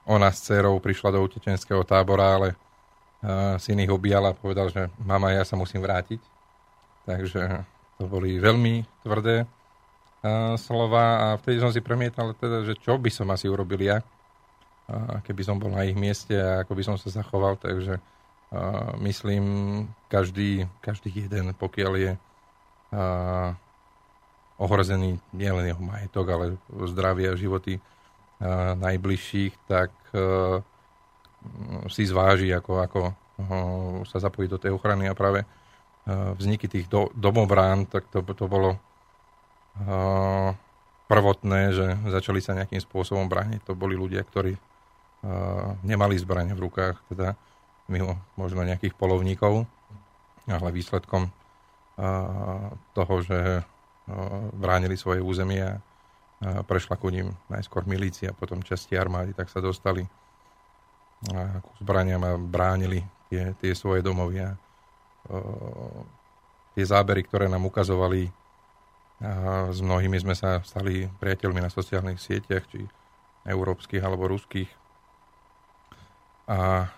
[0.05, 4.89] Ona s dcerou prišla do utečenského tábora, ale uh, syn ich objal a povedal, že
[5.01, 6.21] mama, ja sa musím vrátiť.
[7.05, 7.65] Takže
[7.97, 13.09] to boli veľmi tvrdé uh, slova a vtedy som si premietal, teda, že čo by
[13.09, 14.01] som asi urobil ja,
[15.25, 17.57] keby som bol na ich mieste a ako by som sa zachoval.
[17.57, 19.43] Takže uh, myslím,
[20.07, 22.13] každý, každý jeden, pokiaľ je
[24.55, 26.45] ohrozený nielen jeho majetok, ale
[26.87, 27.83] zdravie a životy
[28.75, 30.59] najbližších, tak e,
[31.87, 33.01] si zváži, ako, ako
[34.07, 35.47] sa zapojiť do tej ochrany a práve e,
[36.35, 38.79] vzniky tých do, domobrán, tak to, to bolo e,
[41.07, 43.63] prvotné, že začali sa nejakým spôsobom brániť.
[43.69, 44.57] To boli ľudia, ktorí
[45.81, 47.33] nemali zbranie v rukách, teda
[47.89, 49.65] mimo možno nejakých polovníkov,
[50.45, 51.33] ale výsledkom
[52.93, 53.65] toho, že
[54.53, 55.81] bránili svoje územie a
[56.41, 60.03] prešla ku ním najskôr milícia, potom časti armády, tak sa dostali
[61.63, 64.53] ku zbraniam a bránili tie, tie svoje domovia.
[66.75, 68.29] Tie zábery, ktoré nám ukazovali,
[69.23, 72.83] a s mnohými sme sa stali priateľmi na sociálnych sieťach, či
[73.47, 74.67] európskych alebo ruských.
[76.51, 76.91] A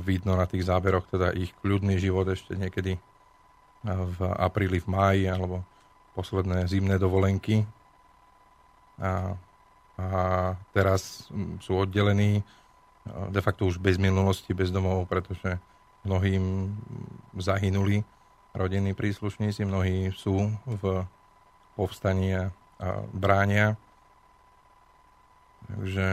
[0.00, 2.94] vidno na tých záberoch teda ich kľudný život ešte niekedy
[3.84, 5.66] v apríli, v máji alebo
[6.14, 7.66] posledné zimné dovolenky,
[9.00, 9.36] a,
[9.96, 10.08] a
[10.72, 11.30] teraz
[11.60, 12.44] sú oddelení
[13.30, 15.58] de facto už bez minulosti, bez domov, pretože
[16.06, 16.74] mnohým
[17.34, 18.06] zahynuli
[18.54, 21.06] rodinní príslušníci, mnohí sú v
[21.74, 22.44] povstaní a,
[22.78, 23.74] a bránia.
[25.66, 26.06] Takže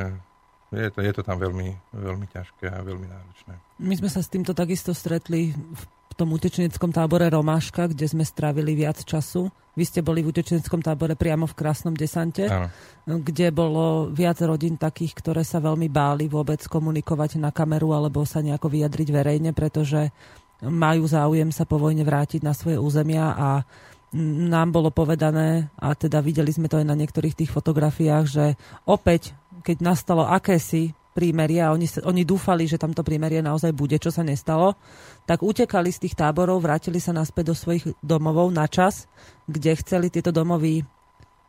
[0.71, 3.53] je to, je to tam veľmi, veľmi ťažké a veľmi náročné.
[3.81, 5.83] My sme sa s týmto takisto stretli v
[6.19, 9.47] tom utečeneckom tábore Romáška, kde sme strávili viac času.
[9.79, 12.67] Vy ste boli v utečeneckom tábore priamo v Krásnom desante, Áno.
[13.07, 18.43] kde bolo viac rodín takých, ktoré sa veľmi báli vôbec komunikovať na kameru alebo sa
[18.43, 20.11] nejako vyjadriť verejne, pretože
[20.59, 23.63] majú záujem sa po vojne vrátiť na svoje územia a
[24.11, 28.45] nám bolo povedané, a teda videli sme to aj na niektorých tých fotografiách, že
[28.89, 34.07] opäť, keď nastalo akési prímerie a oni, oni dúfali, že tamto prímerie naozaj bude, čo
[34.07, 34.79] sa nestalo,
[35.27, 39.11] tak utekali z tých táborov, vrátili sa naspäť do svojich domovov na čas,
[39.51, 40.87] kde chceli tieto domovy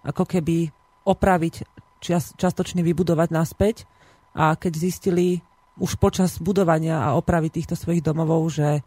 [0.03, 0.75] ako keby
[1.07, 1.63] opraviť,
[2.03, 3.87] čas, častočne vybudovať naspäť.
[4.35, 5.39] A keď zistili
[5.79, 8.83] už počas budovania a opravy týchto svojich domovov, že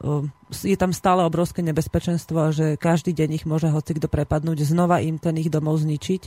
[0.00, 5.04] Ehm, je tam stále obrovské nebezpečenstvo, že každý deň ich môže hoci kto prepadnúť, znova
[5.04, 6.22] im ten ich domov zničiť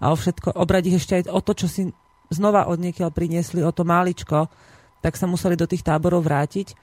[0.00, 1.82] a o všetko, obrať ich ešte aj o to, čo si
[2.28, 4.48] znova odniekiaľ priniesli, o to máličko,
[5.00, 6.74] tak sa museli do tých táborov vrátiť.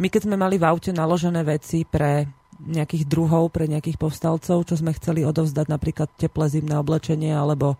[0.00, 4.74] My keď sme mali v aute naložené veci pre nejakých druhov, pre nejakých povstalcov, čo
[4.78, 7.74] sme chceli odovzdať napríklad teplé zimné oblečenie alebo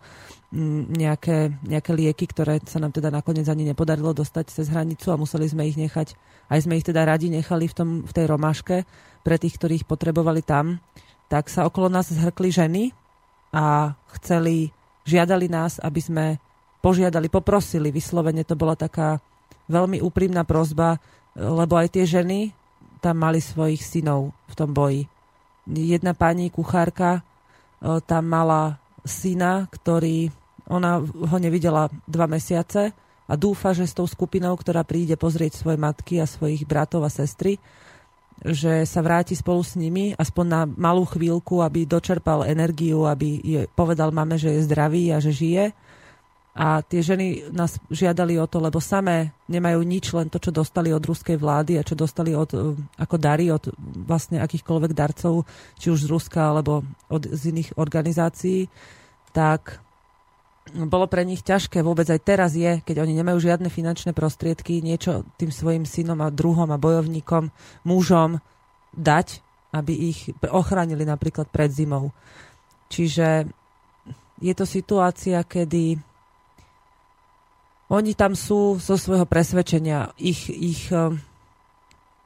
[0.94, 5.50] nejaké, nejaké lieky, ktoré sa nám teda nakoniec ani nepodarilo dostať cez hranicu a museli
[5.50, 6.14] sme ich nechať,
[6.50, 8.76] aj sme ich teda radi nechali v, tom, v tej romáške
[9.26, 10.78] pre tých, ktorí ich potrebovali tam,
[11.26, 12.82] tak sa okolo nás zhrkli ženy
[13.50, 14.70] a chceli,
[15.06, 16.24] žiadali nás, aby sme
[16.84, 19.16] požiadali, poprosili, vyslovene to bola taká
[19.72, 21.00] veľmi úprimná prozba,
[21.32, 22.52] lebo aj tie ženy
[23.00, 25.08] tam mali svojich synov v tom boji.
[25.64, 27.20] Jedna pani kuchárka e,
[28.04, 30.28] tam mala syna, ktorý
[30.68, 32.92] ona ho nevidela dva mesiace
[33.24, 37.12] a dúfa, že s tou skupinou, ktorá príde pozrieť svoje matky a svojich bratov a
[37.12, 37.56] sestry,
[38.44, 43.60] že sa vráti spolu s nimi, aspoň na malú chvíľku, aby dočerpal energiu, aby je
[43.72, 45.72] povedal mame, že je zdravý a že žije.
[46.54, 50.94] A tie ženy nás žiadali o to, lebo samé nemajú nič, len to, čo dostali
[50.94, 53.74] od ruskej vlády a čo dostali od, ako dary od
[54.06, 55.42] vlastne akýchkoľvek darcov,
[55.82, 58.70] či už z Ruska alebo od, z iných organizácií,
[59.34, 59.82] tak
[60.72, 65.26] bolo pre nich ťažké, vôbec aj teraz je, keď oni nemajú žiadne finančné prostriedky, niečo
[65.36, 67.50] tým svojim synom a druhom a bojovníkom,
[67.82, 68.38] mužom
[68.94, 69.42] dať,
[69.74, 72.14] aby ich ochránili napríklad pred zimou.
[72.88, 73.50] Čiže
[74.38, 75.98] je to situácia, kedy
[77.92, 80.16] oni tam sú zo svojho presvedčenia.
[80.16, 80.88] Ich, ich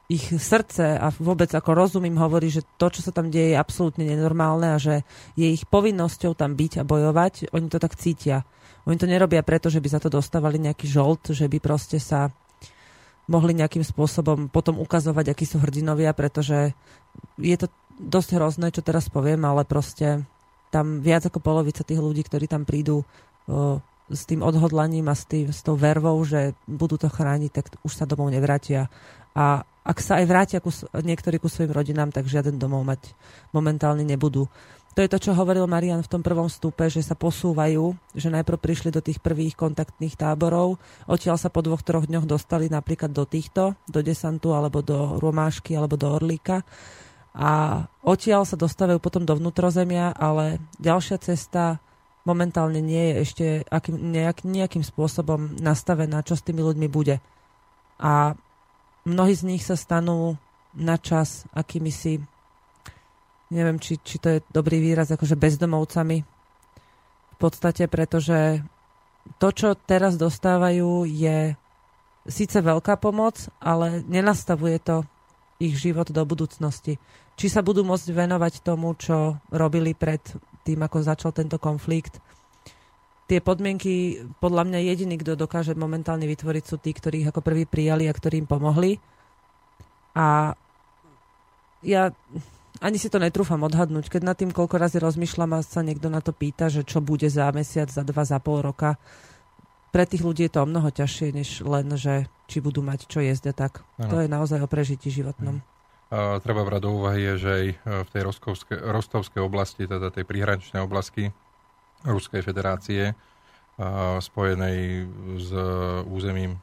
[0.09, 3.61] ich srdce a vôbec ako rozum im hovorí, že to, čo sa tam deje, je
[3.61, 5.05] absolútne nenormálne a že
[5.37, 7.53] je ich povinnosťou tam byť a bojovať.
[7.53, 8.41] Oni to tak cítia.
[8.89, 12.33] Oni to nerobia preto, že by za to dostávali nejaký žolt, že by proste sa
[13.29, 16.73] mohli nejakým spôsobom potom ukazovať, akí sú hrdinovia, pretože
[17.37, 17.69] je to
[18.01, 20.25] dosť hrozné, čo teraz poviem, ale proste
[20.73, 23.05] tam viac ako polovica tých ľudí, ktorí tam prídu
[23.45, 23.77] o,
[24.09, 27.93] s tým odhodlaním a s, tým, s tou vervou, že budú to chrániť, tak už
[27.93, 28.89] sa domov nevrátia.
[29.37, 33.13] A ak sa aj vrátia ku, niektorí ku svojim rodinám, tak žiaden domov mať
[33.55, 34.49] momentálne nebudú.
[34.97, 38.57] To je to, čo hovoril Marian v tom prvom stupe, že sa posúvajú, že najprv
[38.57, 43.23] prišli do tých prvých kontaktných táborov, odtiaľ sa po dvoch, troch dňoch dostali napríklad do
[43.23, 46.65] týchto, do desantu, alebo do Romášky, alebo do Orlíka.
[47.37, 51.79] A odtiaľ sa dostávajú potom do vnútrozemia, ale ďalšia cesta
[52.29, 57.17] momentálne nie je ešte akým, nejak, nejakým spôsobom nastavená, čo s tými ľuďmi bude.
[57.97, 58.37] A
[59.09, 60.37] mnohí z nich sa stanú
[60.77, 62.21] na čas akými si,
[63.49, 66.17] neviem, či, či to je dobrý výraz, akože bezdomovcami.
[67.33, 68.61] V podstate, pretože
[69.41, 71.57] to, čo teraz dostávajú, je
[72.29, 75.01] síce veľká pomoc, ale nenastavuje to
[75.59, 77.01] ich život do budúcnosti.
[77.35, 80.19] Či sa budú môcť venovať tomu, čo robili pred
[80.65, 82.19] tým, ako začal tento konflikt,
[83.29, 87.69] tie podmienky, podľa mňa jediný, kto dokáže momentálne vytvoriť, sú tí, ktorí ich ako prvý
[87.69, 88.97] prijali a ktorí im pomohli.
[90.17, 90.57] A
[91.85, 92.09] ja
[92.79, 94.09] ani si to netrúfam odhadnúť.
[94.09, 97.27] Keď nad tým koľko razy rozmýšľam a sa niekto na to pýta, že čo bude
[97.27, 98.95] za mesiac, za dva, za pol roka,
[99.89, 103.19] pre tých ľudí je to o mnoho ťažšie, než len, že či budú mať čo
[103.21, 103.81] jesť tak.
[103.97, 104.09] Ano.
[104.13, 105.61] To je naozaj o prežití životnom.
[106.09, 108.21] Treba brať do úvahy, že aj v tej
[108.81, 111.29] rostovskej oblasti, teda tej prihraničnej oblasti,
[112.01, 113.13] Ruskej federácie
[114.17, 115.05] spojenej
[115.37, 115.49] s
[116.09, 116.57] územím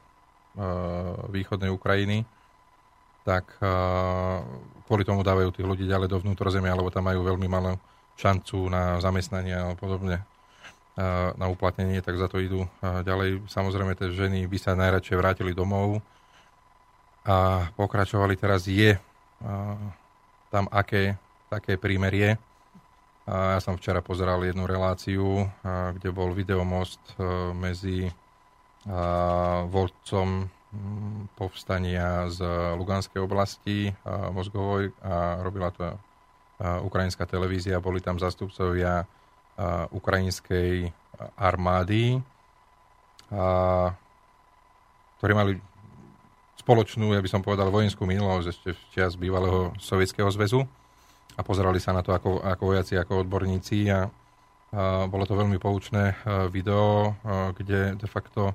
[1.31, 2.27] východnej Ukrajiny,
[3.23, 3.47] tak
[4.83, 7.79] kvôli tomu dávajú tých ľudí ďalej do vnútrozemia, alebo tam majú veľmi malú
[8.19, 10.27] šancu na zamestnanie a podobne
[11.37, 13.45] na uplatnenie, tak za to idú ďalej.
[13.47, 16.01] Samozrejme, tie ženy by sa najradšej vrátili domov
[17.23, 18.33] a pokračovali.
[18.35, 18.97] Teraz je
[20.49, 21.17] tam aké
[21.47, 22.35] také prímerie,
[23.27, 28.07] ja som včera pozeral jednu reláciu, kde bol videomost e, medzi
[29.67, 30.47] vodcom
[31.35, 32.39] povstania z
[32.79, 35.91] Luganskej oblasti Mozgovoj a robila to
[36.87, 37.83] ukrajinská televízia.
[37.83, 39.03] Boli tam zastupcovia
[39.91, 40.87] ukrajinskej
[41.35, 42.23] armády,
[45.19, 45.59] ktorí mali
[46.67, 50.67] spoločnú, ja by som povedal, vojenskú minulosť ešte v čas bývalého Sovietskeho zväzu
[51.39, 54.11] a pozerali sa na to ako, ako vojaci, ako odborníci a,
[54.75, 56.19] a bolo to veľmi poučné
[56.51, 57.15] video,
[57.55, 58.51] kde de facto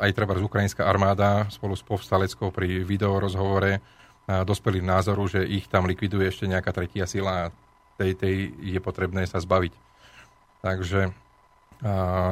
[0.00, 3.84] aj treba z ukrajinská armáda spolu s povstaleckou pri videorozhovore
[4.24, 7.52] dospeli názoru, že ich tam likviduje ešte nejaká tretia sila a
[8.00, 9.76] tej, tej je potrebné sa zbaviť.
[10.64, 11.12] Takže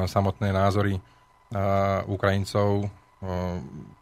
[0.09, 0.97] samotné názory
[2.09, 2.89] Ukrajincov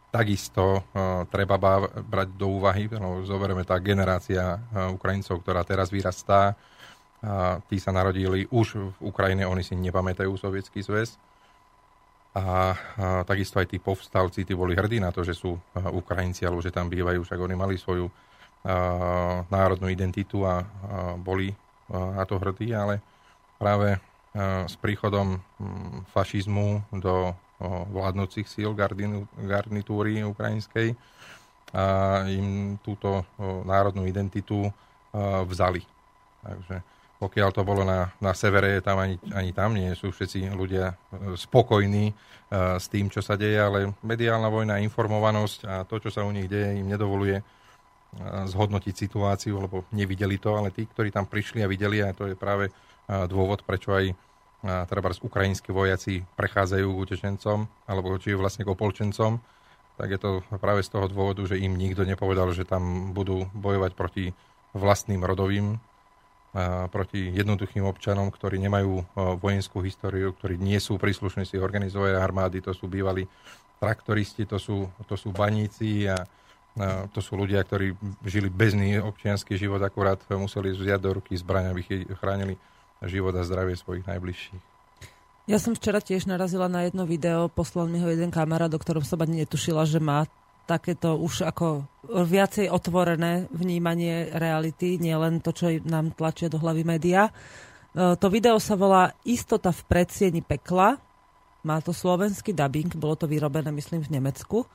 [0.08, 1.56] takisto a, treba
[2.02, 2.88] brať do úvahy.
[2.92, 6.56] No, zoberieme tá generácia a, Ukrajincov, ktorá teraz vyrastá.
[7.18, 11.18] A tí sa narodili už v Ukrajine, oni si nepamätajú Sovietský zväz
[12.30, 12.46] a, a
[13.26, 16.86] takisto aj tí povstalci, tí boli hrdí na to, že sú Ukrajinci, alebo že tam
[16.86, 18.12] bývajú, však oni mali svoju a,
[19.50, 20.62] národnú identitu a, a
[21.18, 21.50] boli
[21.90, 23.02] na to hrdí, ale
[23.58, 27.34] práve a, s príchodom m, fašizmu do
[27.66, 28.70] vládnúcich síl
[29.42, 30.94] garnitúry ukrajinskej
[31.74, 33.26] a im túto
[33.66, 34.70] národnú identitu
[35.44, 35.82] vzali.
[36.38, 36.80] Takže
[37.18, 41.34] pokiaľ to bolo na, na severe, tam ani, ani tam nie sú všetci ľudia e,
[41.34, 46.22] spokojní uh, s tým, čo sa deje, ale mediálna vojna, informovanosť a to, čo sa
[46.22, 51.26] u nich deje, im nedovoluje uh, zhodnotiť situáciu, lebo nevideli to, ale tí, ktorí tam
[51.26, 52.70] prišli a videli, a to je práve
[53.08, 54.12] dôvod, prečo aj
[54.62, 59.38] treba ukrajinskí vojaci prechádzajú utečencom, alebo či vlastne k opolčencom,
[59.98, 60.30] tak je to
[60.62, 64.24] práve z toho dôvodu, že im nikto nepovedal, že tam budú bojovať proti
[64.74, 65.78] vlastným rodovým
[66.88, 69.04] proti jednoduchým občanom, ktorí nemajú
[69.38, 73.28] vojenskú históriu, ktorí nie sú príslušníci organizovanej armády, to sú bývalí
[73.78, 76.24] traktoristi, to sú, to sú baníci a
[77.12, 77.92] to sú ľudia, ktorí
[78.24, 81.82] žili bezný občianský život, akurát museli vziať do ruky zbraň, aby
[82.16, 82.56] chránili
[83.06, 84.62] život a zdravie svojich najbližších.
[85.48, 89.00] Ja som včera tiež narazila na jedno video, poslal mi ho jeden kamarát, do ktorom
[89.00, 90.28] som ani netušila, že má
[90.68, 96.84] takéto už ako viacej otvorené vnímanie reality, nie len to, čo nám tlačia do hlavy
[96.84, 97.32] média.
[97.32, 97.32] E,
[98.20, 101.00] to video sa volá Istota v predsieni pekla.
[101.64, 104.68] Má to slovenský dubbing, bolo to vyrobené, myslím, v Nemecku.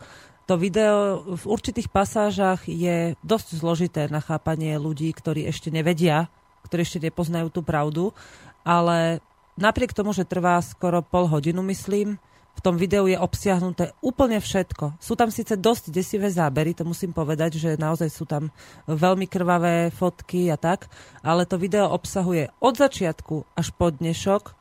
[0.50, 6.34] To video v určitých pasážach je dosť zložité na chápanie ľudí, ktorí ešte nevedia,
[6.66, 8.16] ktorí ešte nepoznajú tú pravdu,
[8.64, 9.20] ale
[9.60, 12.18] napriek tomu, že trvá skoro pol hodinu, myslím,
[12.54, 15.02] v tom videu je obsiahnuté úplne všetko.
[15.02, 18.54] Sú tam síce dosť desivé zábery, to musím povedať, že naozaj sú tam
[18.86, 20.86] veľmi krvavé fotky a tak,
[21.26, 24.54] ale to video obsahuje od začiatku až po dnešok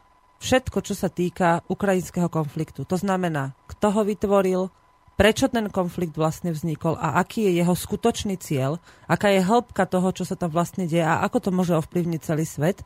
[0.42, 2.82] všetko, čo sa týka ukrajinského konfliktu.
[2.88, 4.74] To znamená, kto ho vytvoril,
[5.14, 10.08] prečo ten konflikt vlastne vznikol a aký je jeho skutočný cieľ, aká je hĺbka toho,
[10.10, 12.80] čo sa tam vlastne deje a ako to môže ovplyvniť celý svet.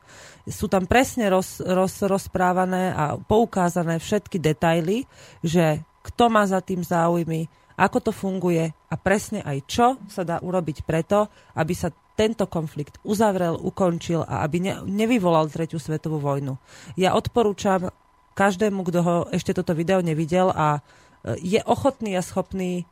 [0.47, 5.07] Sú tam presne roz, roz, rozprávané a poukázané všetky detaily,
[5.41, 10.41] že kto má za tým záujmy, ako to funguje a presne aj čo sa dá
[10.41, 16.57] urobiť preto, aby sa tento konflikt uzavrel, ukončil a aby ne, nevyvolal tretiu svetovú vojnu.
[16.97, 17.93] Ja odporúčam
[18.33, 20.81] každému, kto ho ešte toto video nevidel a
[21.25, 22.85] je ochotný a schopný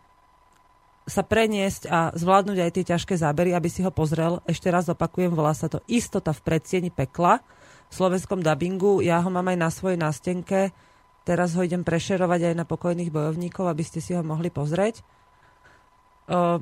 [1.06, 4.42] sa preniesť a zvládnuť aj tie ťažké zábery, aby si ho pozrel.
[4.50, 7.46] Ešte raz opakujem, volá sa to Istota v predsieni pekla
[7.90, 9.06] v slovenskom dubbingu.
[9.06, 10.74] Ja ho mám aj na svojej nástenke.
[11.22, 15.06] Teraz ho idem prešerovať aj na pokojných bojovníkov, aby ste si ho mohli pozrieť.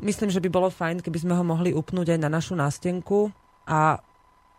[0.03, 3.31] myslím, že by bolo fajn, keby sme ho mohli upnúť aj na našu nástenku
[3.63, 3.99] a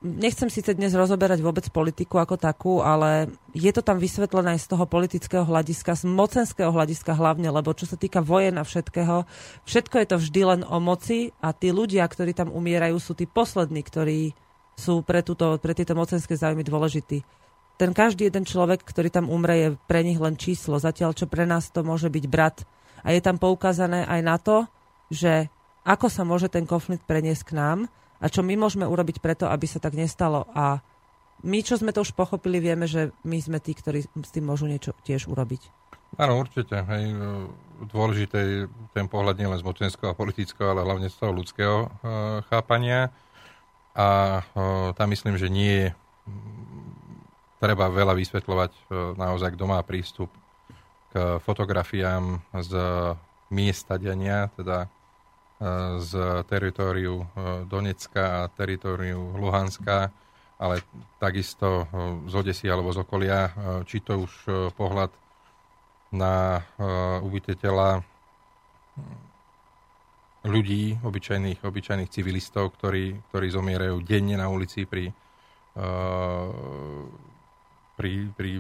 [0.05, 4.71] nechcem síce dnes rozoberať vôbec politiku ako takú, ale je to tam vysvetlené aj z
[4.77, 9.25] toho politického hľadiska, z mocenského hľadiska hlavne, lebo čo sa týka vojen a všetkého,
[9.65, 13.25] všetko je to vždy len o moci a tí ľudia, ktorí tam umierajú, sú tí
[13.25, 14.37] poslední, ktorí
[14.77, 17.25] sú pre, túto, pre tieto mocenské záujmy dôležití.
[17.75, 21.49] Ten každý jeden človek, ktorý tam umre, je pre nich len číslo, zatiaľ čo pre
[21.49, 22.63] nás to môže byť brat.
[23.03, 24.57] A je tam poukázané aj na to,
[25.11, 25.51] že
[25.83, 27.79] ako sa môže ten konflikt preniesť k nám,
[28.23, 30.47] a čo my môžeme urobiť preto, aby sa tak nestalo.
[30.55, 30.79] A
[31.45, 34.65] my, čo sme to už pochopili, vieme, že my sme tí, ktorí s tým môžu
[34.65, 35.85] niečo tiež urobiť.
[36.15, 36.79] Áno, určite.
[36.79, 37.11] Hej.
[37.91, 38.59] Dôležité je
[38.95, 41.87] ten pohľad nielen z mocenského a politického, ale hlavne z toho ľudského e,
[42.47, 43.11] chápania.
[43.99, 44.43] A e,
[44.95, 45.89] tam myslím, že nie je
[47.59, 48.81] treba veľa vysvetľovať e,
[49.19, 50.31] naozaj, kto má prístup
[51.11, 52.73] k fotografiám z
[53.51, 54.87] miesta denia, teda
[55.99, 56.13] z
[56.51, 57.27] teritóriu e,
[57.65, 60.11] Donecka a teritóriu Luhanska,
[60.59, 60.83] ale
[61.23, 63.51] takisto e, z Odesy alebo z okolia, e,
[63.87, 64.33] či to už
[64.75, 65.11] pohľad
[66.15, 66.63] na
[67.27, 68.07] ubyteľa
[70.47, 75.11] ľudí, obyčajných, obyčajných civilistov, ktorí, ktorí zomierajú denne na ulici pri,
[77.99, 78.51] pri, pri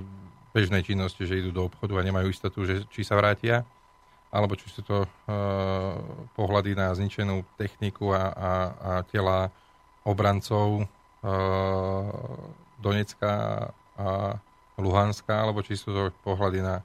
[0.51, 3.63] bežnej činnosti, že idú do obchodu a nemajú istotu, že, či sa vrátia
[4.35, 5.07] alebo či sú to
[6.35, 9.55] pohľady na zničenú techniku a, a, a tela
[10.03, 10.91] obrancov
[12.83, 14.37] Donecka a
[14.75, 16.83] Luhanska, alebo či sú to pohľady na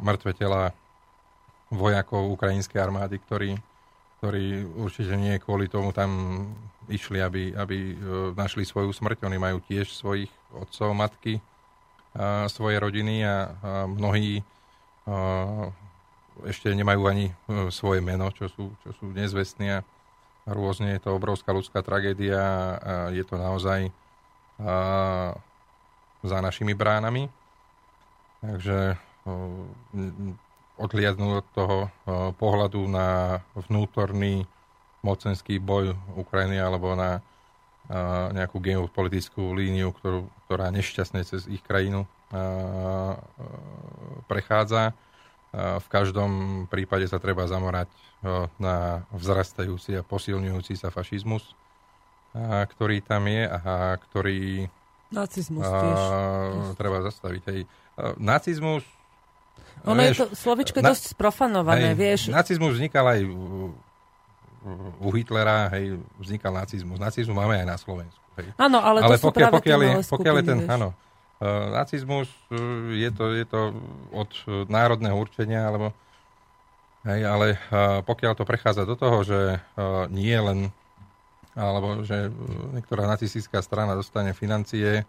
[0.00, 0.70] mŕtve tela
[1.70, 3.50] vojakov ukrajinskej armády, ktorí,
[4.18, 6.10] ktorí určite nie kvôli tomu tam
[6.90, 7.94] išli, aby, aby e,
[8.34, 9.22] našli svoju smrť.
[9.30, 11.38] Oni majú tiež svojich otcov, matky,
[12.10, 13.36] a svoje rodiny a, a
[13.86, 14.42] mnohí
[15.06, 15.70] a,
[16.46, 17.32] ešte nemajú ani e,
[17.70, 19.84] svoje meno, čo sú, čo sú nezvestní a
[20.48, 23.92] rôzne je to obrovská ľudská tragédia a je to naozaj
[24.58, 25.36] a,
[26.24, 27.28] za našimi bránami.
[28.40, 28.96] Takže
[30.80, 31.78] odliadnúť od toho
[32.40, 34.48] pohľadu na vnútorný
[35.04, 37.20] mocenský boj Ukrajiny alebo na
[38.32, 42.08] nejakú geopolitickú líniu, ktorú, ktorá nešťastne cez ich krajinu
[44.30, 44.94] prechádza.
[45.54, 47.90] V každom prípade sa treba zamorať
[48.62, 51.58] na vzrastajúci a posilňujúci sa fašizmus,
[52.38, 54.70] ktorý tam je a ktorý
[55.10, 56.00] Nacizmus tiež.
[56.78, 57.42] treba zastaviť.
[57.50, 57.60] Hej.
[58.22, 58.86] Nacizmus
[59.82, 62.20] ono vieš, je to slovičko na, dosť sprofanované, hej, vieš.
[62.28, 63.72] Nacizmus vznikal aj u,
[65.08, 67.00] Hitlera, hej, vznikal nacizmus.
[67.00, 68.20] Nacizmus máme aj na Slovensku.
[68.36, 68.52] Hej.
[68.60, 70.70] Áno, ale, ale to pokiaľ, sú pokiaľ, je, pokiaľ je ten, vieš.
[70.76, 70.88] áno,
[71.72, 73.60] nacizmus uh, je, to, je to
[74.12, 75.96] od uh, národného určenia, alebo
[77.08, 77.56] hej, ale
[78.04, 79.56] pokiaľ to prechádza do toho, že
[80.12, 80.68] nie len
[81.56, 82.28] alebo že
[82.76, 85.08] niektorá nacistická strana dostane financie,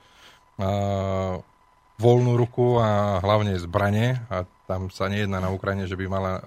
[2.01, 6.39] voľnú ruku a hlavne zbranie a tam sa nejedná na Ukrajine, že by mala,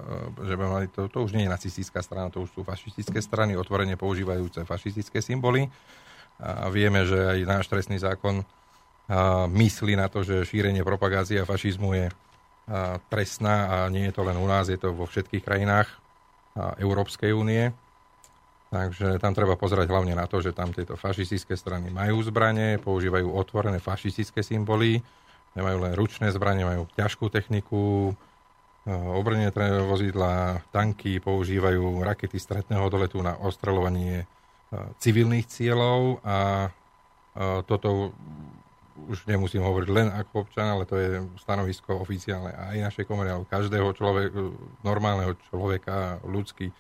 [0.43, 3.55] že by mali to, to už nie je nacistická strana, to už sú fašistické strany,
[3.55, 5.69] otvorene používajúce fašistické symboly.
[6.41, 8.43] A vieme, že aj náš trestný zákon
[9.51, 12.07] myslí na to, že šírenie propagácia fašizmu je
[13.13, 15.89] trestná a nie je to len u nás, je to vo všetkých krajinách
[16.81, 17.69] Európskej únie.
[18.73, 23.31] Takže tam treba pozerať hlavne na to, že tam tieto fašistické strany majú zbranie, používajú
[23.31, 24.99] otvorené fašistické symboly,
[25.55, 28.11] nemajú len ručné zbranie, majú ťažkú techniku,
[28.89, 29.55] obrnené
[29.87, 34.27] vozidla, tanky, používajú rakety stretného doletu na ostreľovanie
[34.99, 36.69] civilných cieľov a
[37.65, 38.11] toto
[38.95, 43.49] už nemusím hovoriť len ako občan, ale to je stanovisko oficiálne aj našej komory, ale
[43.51, 44.31] každého človek,
[44.87, 46.71] normálneho človeka, ľudský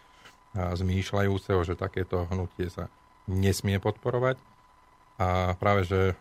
[0.54, 2.86] zmýšľajúceho, že takéto hnutie sa
[3.26, 4.38] nesmie podporovať
[5.18, 6.14] a práve, že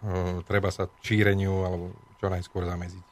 [0.50, 3.06] treba sa číreniu alebo čo najskôr zameziť.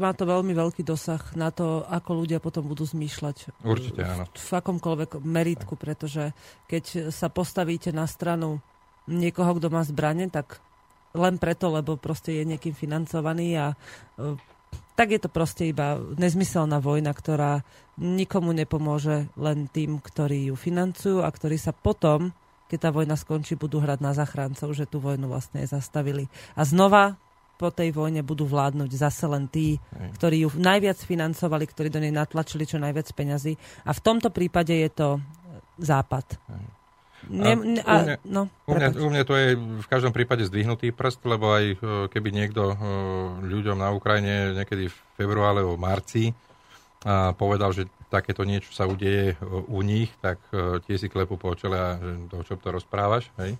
[0.00, 3.52] Má to veľmi veľký dosah na to, ako ľudia potom budú zmýšľať.
[3.68, 4.24] Určite, áno.
[4.32, 6.32] V, v akomkoľvek meritku, pretože
[6.64, 8.64] keď sa postavíte na stranu
[9.04, 10.56] niekoho, kto má zbranie, tak
[11.14, 14.34] len preto, lebo proste je niekým financovaný a e,
[14.98, 17.62] tak je to proste iba nezmyselná vojna, ktorá
[17.98, 22.34] nikomu nepomôže, len tým, ktorí ju financujú a ktorí sa potom,
[22.66, 26.26] keď tá vojna skončí, budú hrať na zachráncov, že tú vojnu vlastne zastavili.
[26.58, 27.18] A znova
[27.54, 30.10] po tej vojne budú vládnuť zase len tí, Hej.
[30.18, 33.54] ktorí ju najviac financovali, ktorí do nej natlačili čo najviac peňazí.
[33.86, 35.08] A v tomto prípade je to
[35.78, 36.26] západ.
[37.30, 40.44] Ne, ne, a, u, mňa, no, u, mňa, u mňa to je v každom prípade
[40.44, 41.76] zdvihnutý prst, lebo aj e,
[42.12, 42.76] keby niekto e,
[43.48, 46.36] ľuďom na Ukrajine niekedy v februári alebo marci
[47.04, 50.40] a povedal, že takéto niečo sa udeje e, u nich, tak
[50.84, 51.96] tie si klepú po čele a
[52.28, 53.28] to, čo to rozprávaš.
[53.40, 53.56] Hej?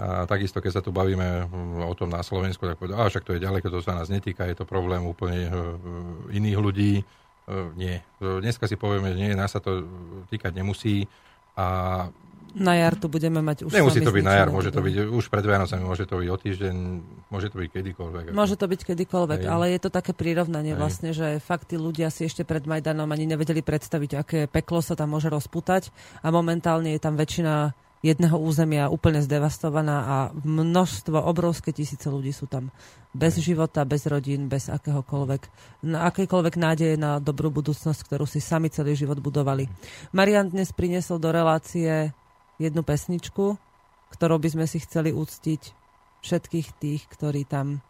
[0.00, 3.34] A takisto, keď sa tu bavíme hm, o tom na Slovensku, tak povedal, však to
[3.36, 5.50] je ďaleko, to sa nás netýka, je to problém úplne
[6.30, 7.04] iných ľudí.
[7.74, 8.06] Nie.
[8.22, 9.82] Dneska si povieme, že nie, nás sa to
[10.30, 11.10] týkať nemusí.
[11.58, 12.06] A
[12.54, 15.24] na jar tu budeme mať už Nemusí to byť na jar, môže to byť už
[15.30, 16.74] pred Vianocami, môže to byť o týždeň,
[17.30, 18.24] môže to byť kedykoľvek.
[18.34, 19.50] Môže to byť kedykoľvek, Hej.
[19.50, 20.80] ale je to také prirovnanie Hej.
[20.80, 24.98] vlastne, že fakt tí ľudia si ešte pred Majdanom ani nevedeli predstaviť, aké peklo sa
[24.98, 25.94] tam môže rozputať
[26.26, 32.48] a momentálne je tam väčšina jedného územia úplne zdevastovaná a množstvo, obrovské tisíce ľudí sú
[32.48, 32.72] tam
[33.12, 35.42] bez života, bez rodín, bez akéhokoľvek,
[35.84, 39.68] na akékoľvek nádeje na dobrú budúcnosť, ktorú si sami celý život budovali.
[40.16, 42.16] Marian dnes priniesol do relácie
[42.60, 43.56] jednu pesničku,
[44.12, 45.62] ktorou by sme si chceli úctiť
[46.20, 47.80] všetkých tých, ktorí tam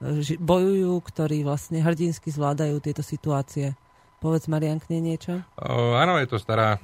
[0.00, 3.76] e, bojujú, ktorí vlastne hrdinsky zvládajú tieto situácie.
[4.16, 5.44] Povedz Marian niečo?
[5.60, 6.80] Uh, áno, je to stará,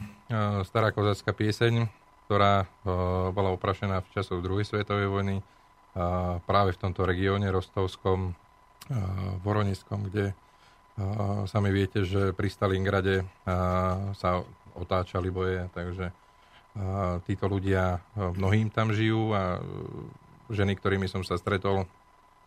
[0.68, 1.88] stará kozacká pieseň,
[2.28, 8.30] ktorá uh, bola oprašená v časoch druhej svetovej vojny uh, práve v tomto regióne rostovskom,
[8.30, 8.96] uh,
[9.40, 14.44] Voroniskom, kde uh, sami viete, že pri Stalingrade uh, sa
[14.76, 16.12] otáčali boje, takže
[17.28, 19.62] títo ľudia uh, mnohým tam žijú a uh,
[20.48, 21.84] ženy, ktorými som sa stretol,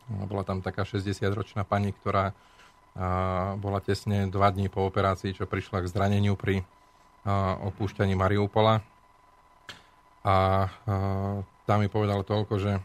[0.06, 2.38] bola tam taká 60-ročná pani, ktorá
[3.58, 6.62] bola tesne dva dní po operácii, čo prišla k zraneniu pri
[7.66, 8.86] opúšťaní Mariupola.
[10.22, 10.36] A
[11.66, 12.78] tam mi povedal toľko, že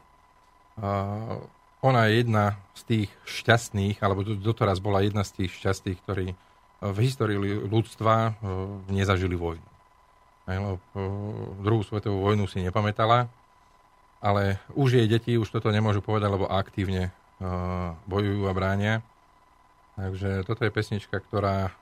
[1.84, 6.32] ona je jedna z tých šťastných, alebo doteraz bola jedna z tých šťastných, ktorí
[6.80, 7.36] v histórii
[7.68, 8.40] ľudstva
[8.88, 9.68] nezažili vojnu.
[11.62, 13.30] Druhú svetovú vojnu si nepamätala,
[14.18, 17.14] ale už jej deti už toto nemôžu povedať, lebo aktívne
[18.10, 18.94] bojujú a bránia.
[20.00, 21.76] Takže toto je pesnička, ktorá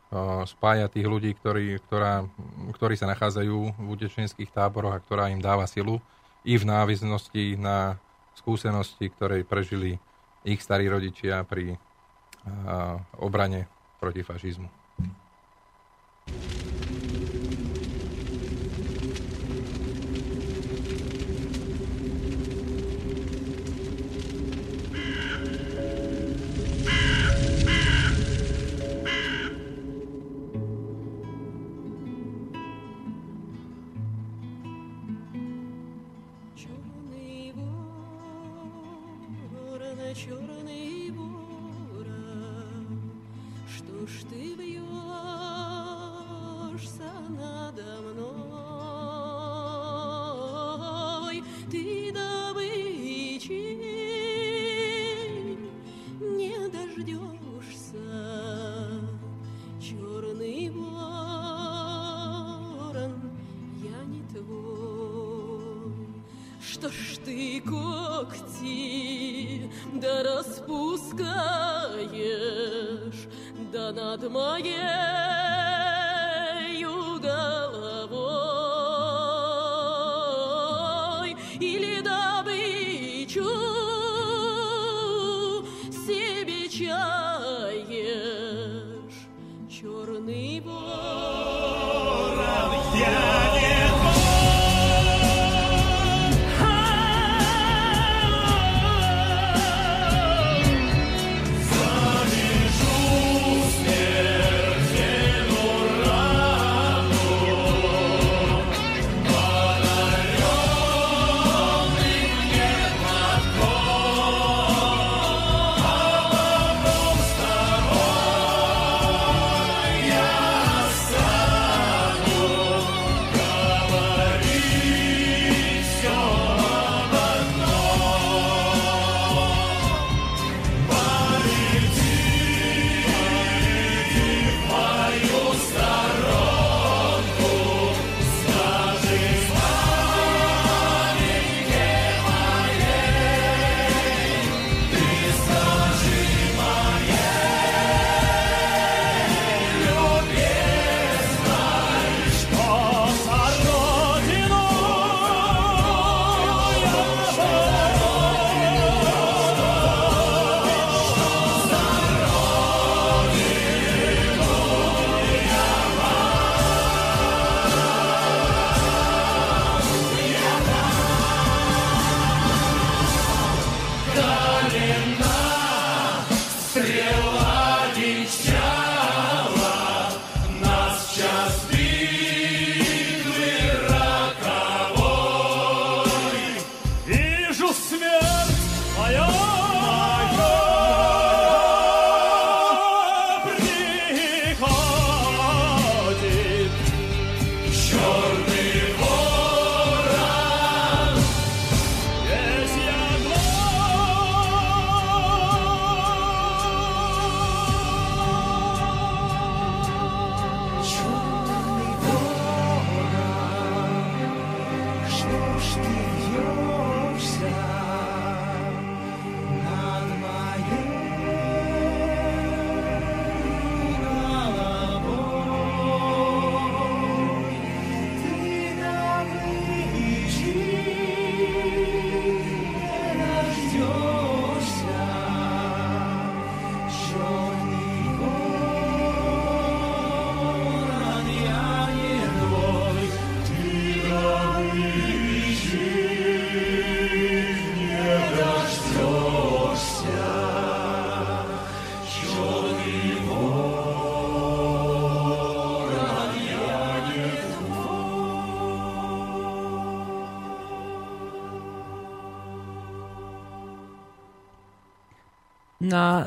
[0.46, 2.26] spája tých ľudí, ktorí, ktorá,
[2.74, 6.02] ktorí sa nachádzajú v utečenských táboroch a ktorá im dáva silu
[6.42, 7.94] i v návisnosti na
[8.34, 10.02] skúsenosti, ktoré prežili
[10.42, 11.78] ich starí rodičia pri
[13.18, 13.70] obrane
[14.02, 14.70] proti fašizmu.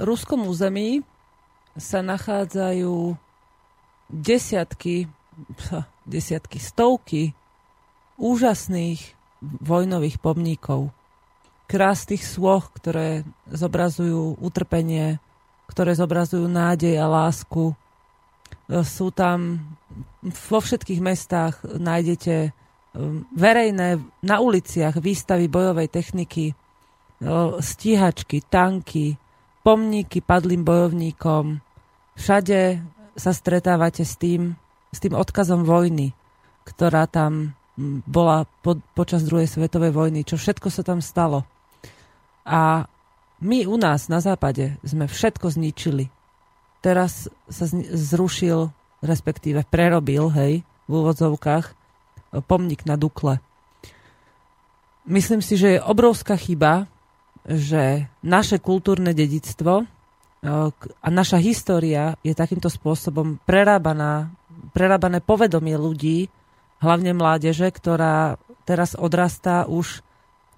[0.01, 1.05] Ruskom území
[1.77, 3.15] sa nachádzajú
[4.11, 5.07] desiatky,
[6.03, 7.31] desiatky, stovky
[8.19, 8.99] úžasných
[9.41, 10.91] vojnových pomníkov.
[11.65, 15.23] Krásnych svoch, ktoré zobrazujú utrpenie,
[15.71, 17.71] ktoré zobrazujú nádej a lásku.
[18.67, 19.63] Sú tam
[20.21, 26.51] vo všetkých mestách nájdete um, verejné na uliciach výstavy bojovej techniky,
[27.61, 29.20] stíhačky, tanky,
[29.61, 31.61] pomníky padlým bojovníkom.
[32.17, 32.81] Všade
[33.15, 34.57] sa stretávate s tým,
[34.91, 36.13] s tým odkazom vojny,
[36.65, 37.55] ktorá tam
[38.05, 41.47] bola po, počas druhej svetovej vojny, čo všetko sa tam stalo.
[42.45, 42.85] A
[43.41, 46.13] my u nás na západe sme všetko zničili.
[46.81, 48.69] Teraz sa zrušil,
[49.01, 50.53] respektíve prerobil, hej,
[50.85, 51.65] v úvodzovkách,
[52.45, 53.41] pomník na Dukle.
[55.09, 56.90] Myslím si, že je obrovská chyba,
[57.45, 59.85] že naše kultúrne dedictvo
[60.41, 64.33] a naša história je takýmto spôsobom prerábaná,
[64.73, 66.33] prerábané povedomie ľudí,
[66.81, 70.01] hlavne mládeže, ktorá teraz odrastá už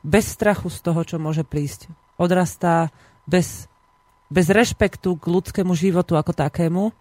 [0.04, 1.92] bez strachu z toho, čo môže prísť.
[2.16, 2.92] Odrastá
[3.28, 3.68] bez,
[4.32, 6.96] bez rešpektu k ľudskému životu ako takému,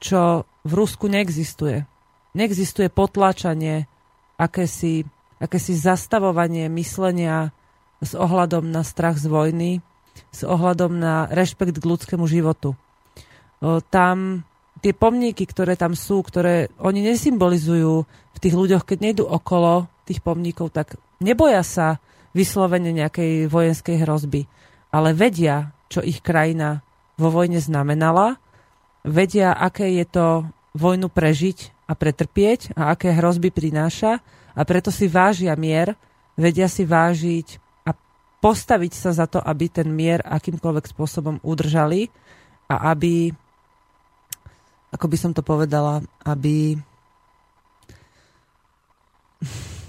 [0.00, 1.84] čo v Rusku neexistuje.
[2.36, 3.88] Neexistuje potláčanie,
[4.40, 5.04] akési,
[5.40, 7.52] akési zastavovanie myslenia
[8.04, 9.80] s ohľadom na strach z vojny,
[10.30, 12.76] s ohľadom na rešpekt k ľudskému životu.
[13.90, 14.44] Tam
[14.84, 20.20] tie pomníky, ktoré tam sú, ktoré oni nesymbolizujú v tých ľuďoch, keď nejdu okolo tých
[20.20, 21.96] pomníkov, tak neboja sa
[22.36, 24.44] vyslovene nejakej vojenskej hrozby,
[24.92, 26.84] ale vedia, čo ich krajina
[27.16, 28.36] vo vojne znamenala,
[29.06, 30.26] vedia, aké je to
[30.76, 34.20] vojnu prežiť a pretrpieť a aké hrozby prináša
[34.52, 35.96] a preto si vážia mier,
[36.36, 37.63] vedia si vážiť
[38.44, 42.12] postaviť sa za to, aby ten mier akýmkoľvek spôsobom udržali
[42.68, 43.32] a aby,
[44.92, 46.76] ako by som to povedala, aby...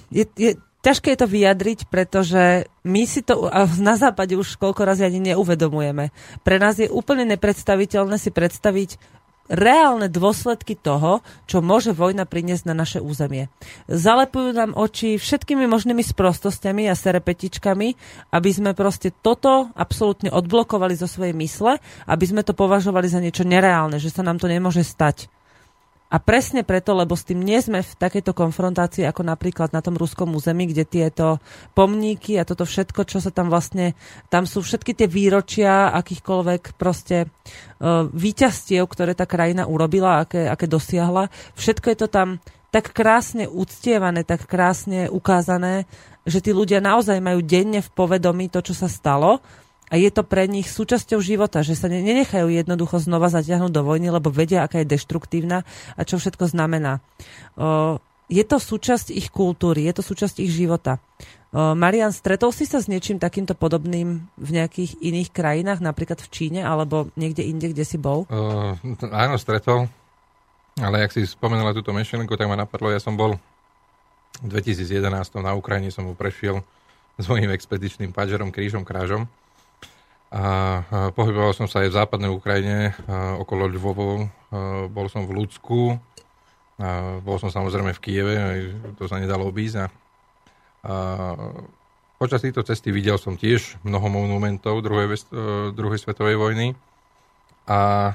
[0.07, 3.51] Je, je, ťažké je to vyjadriť, pretože my si to
[3.83, 6.15] na západe už koľko razy ani neuvedomujeme.
[6.47, 8.95] Pre nás je úplne nepredstaviteľné si predstaviť
[9.51, 13.51] reálne dôsledky toho, čo môže vojna priniesť na naše územie.
[13.85, 17.87] Zalepujú nám oči všetkými možnými sprostostiami a serepetičkami,
[18.33, 21.77] aby sme proste toto absolútne odblokovali zo svojej mysle,
[22.09, 25.29] aby sme to považovali za niečo nereálne, že sa nám to nemôže stať.
[26.05, 29.97] A presne preto, lebo s tým nie sme v takejto konfrontácii ako napríklad na tom
[29.97, 31.41] ruskom území, kde tieto
[31.73, 33.97] pomníky a toto všetko, čo sa tam vlastne,
[34.29, 40.69] tam sú všetky tie výročia akýchkoľvek proste uh, výťastiev, ktoré tá krajina urobila, aké, aké
[40.69, 41.33] dosiahla.
[41.57, 42.37] Všetko je to tam
[42.69, 45.89] tak krásne uctievané, tak krásne ukázané,
[46.21, 49.41] že tí ľudia naozaj majú denne v povedomí to, čo sa stalo
[49.89, 54.09] a je to pre nich súčasťou života, že sa nenechajú jednoducho znova zatiahnuť do vojny,
[54.09, 55.61] lebo vedia, aká je deštruktívna
[55.93, 57.05] a čo všetko znamená.
[58.25, 60.97] Je to súčasť ich kultúry, je to súčasť ich života.
[61.53, 66.61] Marian, stretol si sa s niečím takýmto podobným v nejakých iných krajinách, napríklad v Číne
[66.65, 68.27] alebo niekde inde, kde si bol?
[68.27, 68.75] Uh,
[69.13, 69.87] áno, stretol.
[70.75, 73.39] Ale ak si spomenula túto myšlienku, tak ma napadlo, ja som bol
[74.43, 75.07] v 2011
[75.39, 76.59] na Ukrajine, som mu prešiel
[77.15, 79.31] s mojím expedičným padžerom Krížom Krážom
[80.33, 80.81] a
[81.13, 82.97] pohyboval som sa aj v západnej Ukrajine,
[83.39, 84.25] okolo Lvovu,
[84.89, 85.95] bol som v Ľudsku,
[87.23, 88.35] bol som samozrejme v Kieve,
[88.99, 89.85] to sa nedalo obísť.
[89.85, 89.87] A,
[92.19, 95.17] počas týchto cesty videl som tiež mnoho monumentov druhej, e,
[95.71, 96.67] druhej svetovej vojny.
[97.65, 98.13] A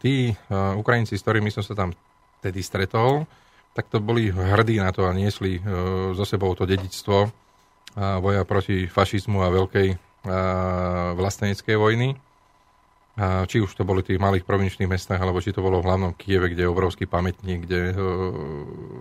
[0.00, 1.92] tí Ukrajinci, s ktorými som sa tam
[2.40, 3.28] tedy stretol,
[3.76, 5.60] tak to boli hrdí na to a niesli
[6.16, 7.28] so e, sebou to dedičstvo
[7.98, 10.07] boja proti fašizmu a veľkej
[11.16, 12.08] vlasteneckej vojny.
[13.18, 16.14] Či už to boli v tých malých provinčných mestách, alebo či to bolo v hlavnom
[16.14, 17.92] Kieve, kde je obrovský pamätník, kde e,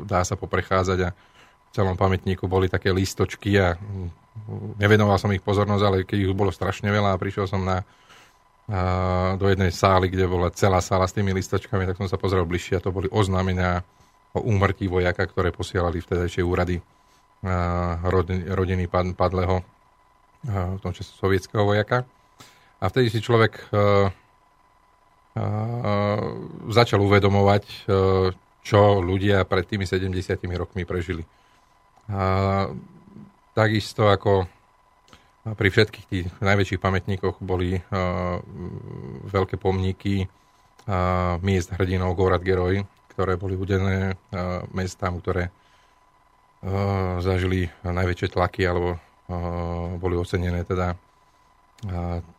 [0.09, 3.77] dá sa poprechádzať a v celom pamätníku boli také listočky a
[4.81, 7.85] nevenoval som ich pozornosť, ale keď ich bolo strašne veľa a prišiel som na,
[9.37, 12.79] do jednej sály, kde bola celá sála s tými listočkami, tak som sa pozrel bližšie
[12.79, 13.85] a to boli oznámenia
[14.33, 16.81] o úmrtí vojaka, ktoré posielali vtedajšie úrady
[18.49, 19.61] rodiny padlého
[20.45, 22.05] v tom čase sovietského vojaka.
[22.77, 24.09] A vtedy si človek uh,
[25.33, 26.19] uh,
[26.69, 27.63] začal uvedomovať,
[28.67, 30.11] čo ľudia pred tými 70
[30.59, 31.23] rokmi prežili.
[32.11, 32.67] A
[33.55, 34.43] takisto ako
[35.55, 37.79] pri všetkých tých najväčších pamätníkoch boli
[39.31, 40.27] veľké pomníky
[41.39, 42.83] miest hrdinov Gorad Geroj,
[43.15, 44.19] ktoré boli udené
[44.75, 45.55] mestám, ktoré
[47.23, 48.99] zažili najväčšie tlaky alebo
[49.99, 50.95] boli ocenené teda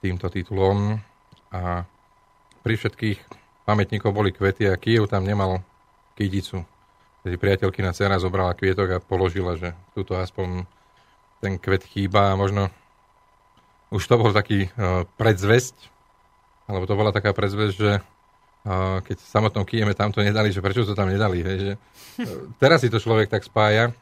[0.00, 0.96] týmto titulom
[1.52, 1.84] a
[2.64, 3.18] pri všetkých
[3.68, 5.60] pamätníkov boli kvety a Kiev tam nemal
[6.16, 6.64] kyticu.
[7.22, 10.64] Tedy priateľkina dcera zobrala kvietok a položila, že túto aspoň
[11.44, 12.72] ten kvet chýba a možno
[13.92, 15.76] už to bol taký uh, predzvesť,
[16.68, 17.92] alebo to bola taká predzvesť, že
[19.06, 21.40] keď v samotnom Kieme tam nedali, že prečo to tam nedali.
[21.40, 21.72] Hej, že,
[22.60, 23.96] teraz si to človek tak spája,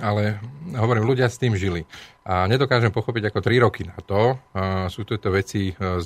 [0.00, 0.42] ale
[0.74, 1.86] hovorím, ľudia s tým žili.
[2.26, 6.00] A nedokážem pochopiť, ako tri roky na to uh, sú tieto veci uh,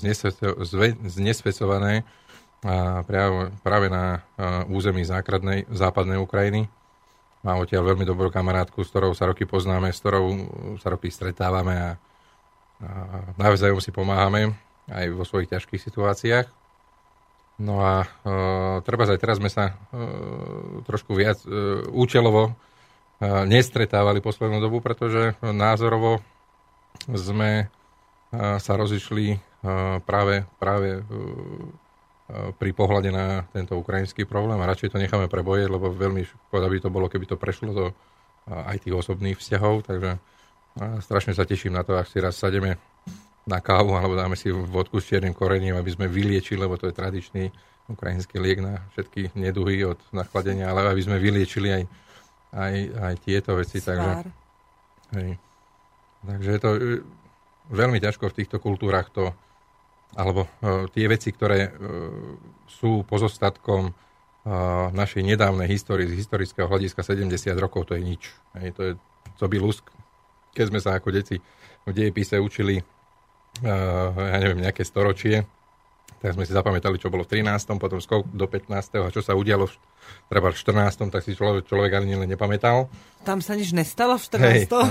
[1.06, 2.04] znesvecované
[3.62, 6.66] práve, na uh, území základnej, západnej Ukrajiny.
[7.46, 10.26] Mám odtiaľ veľmi dobrú kamarátku, s ktorou sa roky poznáme, s ktorou
[10.82, 11.90] sa roky stretávame a,
[12.82, 12.90] a
[13.38, 14.58] navzájom si pomáhame
[14.90, 16.50] aj vo svojich ťažkých situáciách.
[17.62, 22.58] No a uh, treba aj teraz sme sa uh, trošku viac uh, účelovo
[23.22, 26.22] nestretávali poslednú dobu, pretože názorovo
[27.08, 27.66] sme
[28.34, 29.40] sa rozišli
[30.06, 31.02] práve, práve
[32.60, 34.60] pri pohľade na tento ukrajinský problém.
[34.60, 37.86] A radšej to necháme preboje, lebo veľmi škoda by to bolo, keby to prešlo do
[38.48, 40.16] aj tých osobných vzťahov, takže
[41.04, 42.78] strašne sa teším na to, ak si raz sademe
[43.48, 46.94] na kávu alebo dáme si vodku s čiernym korením, aby sme vyliečili, lebo to je
[46.96, 47.48] tradičný
[47.88, 51.82] ukrajinský liek na všetky neduhy od nachladenia, ale aby sme vyliečili aj
[52.52, 53.78] aj, aj tieto veci.
[53.82, 54.12] Takže,
[55.16, 55.30] hej.
[56.24, 56.80] takže je to e,
[57.72, 59.32] veľmi ťažko v týchto kultúrach to,
[60.16, 61.72] alebo uh, tie veci, ktoré uh,
[62.64, 67.28] sú pozostatkom uh, našej nedávnej histórie, z historického hľadiska 70
[67.60, 68.32] rokov, to je nič.
[68.56, 68.92] Hej, to je
[69.36, 69.84] co by lusk.
[70.56, 71.36] Keď sme sa ako deti
[71.84, 75.44] v dejepise učili, uh, ja neviem, nejaké storočie,
[76.18, 79.06] tak sme si zapamätali, čo bolo v 13., potom skok do 15.
[79.06, 79.74] a čo sa udialo v,
[80.26, 82.90] treba v 14., tak si človek, človek ani len nepamätal.
[83.22, 84.42] Tam sa nič nestalo v 14.
[84.42, 84.82] Hej, no,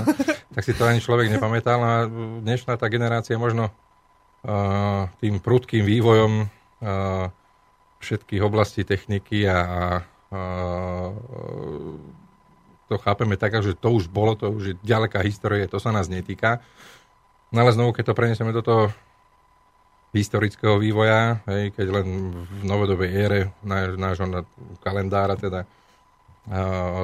[0.56, 1.94] tak si to ani človek nepamätal a
[2.40, 7.28] dnešná tá generácia možno uh, tým prudkým vývojom uh,
[8.00, 9.82] všetkých oblastí techniky a, a
[10.32, 11.12] uh,
[12.88, 16.08] to chápeme tak, že to už bolo, to už je ďaleká história, to sa nás
[16.08, 16.64] netýka.
[17.52, 18.88] No ale znovu, keď to preniesieme do toho
[20.12, 23.40] historického vývoja, hej, keď len v novodobej ére
[23.96, 24.24] nášho
[24.80, 25.68] kalendára, teda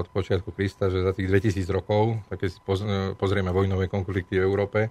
[0.00, 2.60] od počiatku Krista, že za tých 2000 rokov, tak keď si
[3.20, 4.88] pozrieme vojnové konflikty v Európe,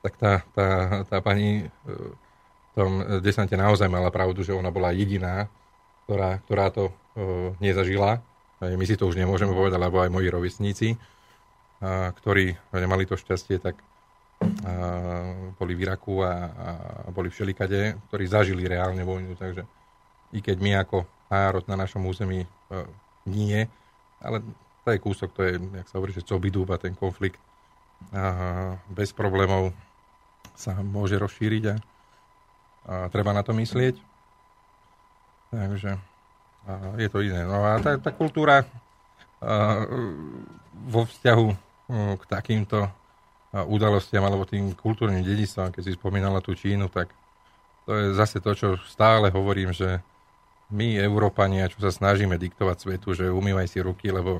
[0.00, 0.68] tak tá, tá,
[1.10, 1.66] tá pani
[2.70, 5.50] v tom desante naozaj mala pravdu, že ona bola jediná,
[6.06, 8.22] ktorá, ktorá to uh, nezažila.
[8.62, 10.88] My si to už nemôžeme povedať, lebo aj moji rovesníci,
[11.80, 13.80] ktorí nemali to šťastie, tak
[15.60, 16.32] boli v Iraku a,
[17.04, 19.68] a boli všelikade, ktorí zažili reálne vojnu, takže
[20.32, 22.48] i keď my ako národ na našom území e,
[23.28, 23.68] nie,
[24.18, 24.40] ale
[24.84, 27.38] to je kúsok, to je, jak sa hovorí, že co a ten konflikt
[28.16, 29.76] a bez problémov
[30.56, 31.76] sa môže rozšíriť a,
[32.88, 34.00] a treba na to myslieť.
[35.52, 36.00] Takže
[36.68, 37.44] a je to iné.
[37.44, 39.84] No a tá, tá kultúra a,
[40.88, 41.48] vo vzťahu
[42.16, 42.88] k takýmto
[43.50, 47.10] udalostiam alebo tým kultúrnym dedictvom, keď si spomínala tú Čínu, tak
[47.82, 49.98] to je zase to, čo stále hovorím, že
[50.70, 54.38] my, Európania, čo sa snažíme diktovať svetu, že umývaj si ruky, lebo,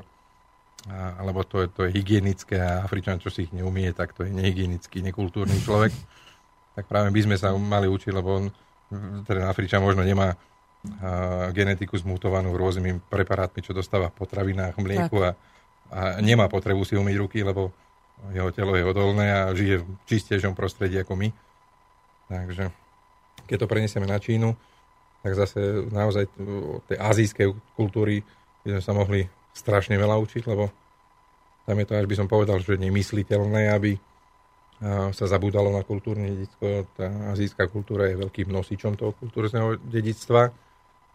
[1.19, 4.31] alebo to je, to je hygienické a Afričan, čo si ich neumie, tak to je
[4.31, 5.91] nehygienický, nekultúrny človek.
[6.79, 8.45] tak práve by sme sa mali učiť, lebo on,
[9.27, 15.35] ten Afričan možno nemá a, genetiku zmutovanú rôznymi preparátmi, čo dostáva v potravinách, mlieku a,
[15.91, 17.75] a nemá potrebu si umyť ruky, lebo
[18.29, 21.29] jeho telo je odolné a žije v čistejšom prostredí ako my.
[22.29, 22.69] Takže
[23.49, 24.53] keď to prenesieme na Čínu,
[25.25, 28.21] tak zase naozaj od tej azijskej kultúry
[28.61, 30.69] by sme sa mohli strašne veľa učiť, lebo
[31.65, 33.97] tam je to, až by som povedal, že nemysliteľné, aby
[35.13, 36.89] sa zabúdalo na kultúrne dedictvo.
[36.97, 37.05] Tá
[37.37, 40.49] azijská kultúra je veľkým nosičom toho kultúrneho dedictva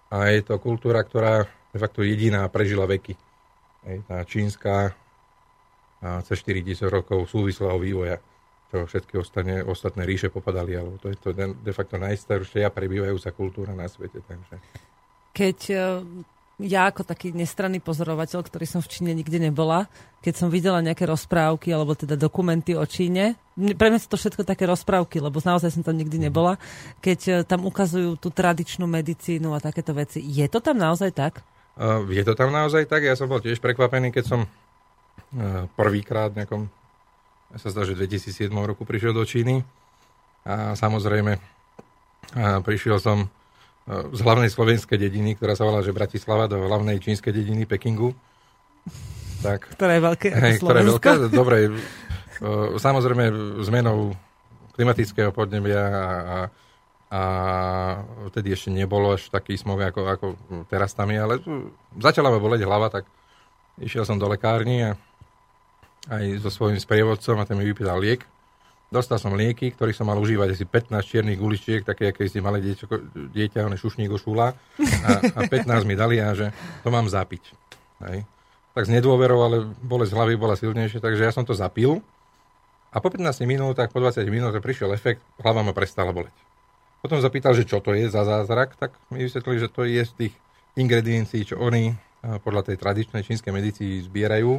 [0.07, 3.19] a je to kultúra, ktorá de facto jediná prežila veky.
[4.07, 4.95] Tá čínska
[6.25, 8.17] cez 4 tisíc rokov súvislého vývoja,
[8.71, 13.73] čo všetky ostatné, ostatné ríše popadali, alebo to je to de facto najstaršia prebývajúca kultúra
[13.73, 14.21] na svete.
[14.27, 14.59] Takže.
[15.31, 15.77] Keď e,
[16.67, 19.87] ja ako taký nestranný pozorovateľ, ktorý som v Číne nikde nebola,
[20.19, 24.43] keď som videla nejaké rozprávky alebo teda dokumenty o Číne, pre mňa sú to všetko
[24.43, 26.59] také rozprávky, lebo naozaj som tam nikdy nebola,
[26.99, 30.19] keď e, tam ukazujú tú tradičnú medicínu a takéto veci.
[30.27, 31.45] Je to tam naozaj tak?
[31.77, 33.05] Uh, je to tam naozaj tak?
[33.05, 34.41] Ja som bol tiež prekvapený, keď som
[35.75, 36.63] prvýkrát v nejakom,
[37.55, 39.63] ja sa zdá, že v 2007 roku prišiel do Číny
[40.47, 41.39] a samozrejme
[42.37, 43.31] a prišiel som
[43.87, 48.19] z hlavnej slovenskej dediny, ktorá sa volá, že Bratislava, do hlavnej čínskej dediny Pekingu.
[49.47, 51.71] Tak, ktorá je veľké hej, ktorá je veľká, dobre.
[52.83, 53.31] Samozrejme
[53.63, 54.19] zmenou
[54.75, 56.39] klimatického podnebia a, a
[57.07, 57.23] a
[58.35, 60.27] vtedy ešte nebolo až taký smog ako, ako
[60.67, 61.35] teraz tam je, ale
[62.03, 63.07] začala ma boleť hlava, tak
[63.79, 64.99] išiel som do lekárny a
[66.11, 68.23] aj so svojím sprievodcom a ten mi vypýtal liek.
[68.87, 72.63] Dostal som lieky, ktorých som mal užívať asi 15 čiernych guličiek, také, aké si malé
[72.63, 72.87] dieťa,
[73.35, 76.55] dieťa one šušník šúla a, a 15 mi dali a že
[76.87, 77.43] to mám zapiť.
[78.07, 78.23] Hej.
[78.79, 81.99] Tak z nedôverou, ale bolesť hlavy bola silnejšia, takže ja som to zapil
[82.95, 86.33] a po 15 minútach, po 20 minútach prišiel efekt, hlava ma prestala boleť.
[87.03, 90.13] Potom zapýtal, že čo to je za zázrak, tak mi vysvetlili, že to je z
[90.15, 90.35] tých
[90.79, 91.93] ingrediencií, čo oni
[92.43, 94.59] podľa tej tradičnej čínskej medicíny zbierajú.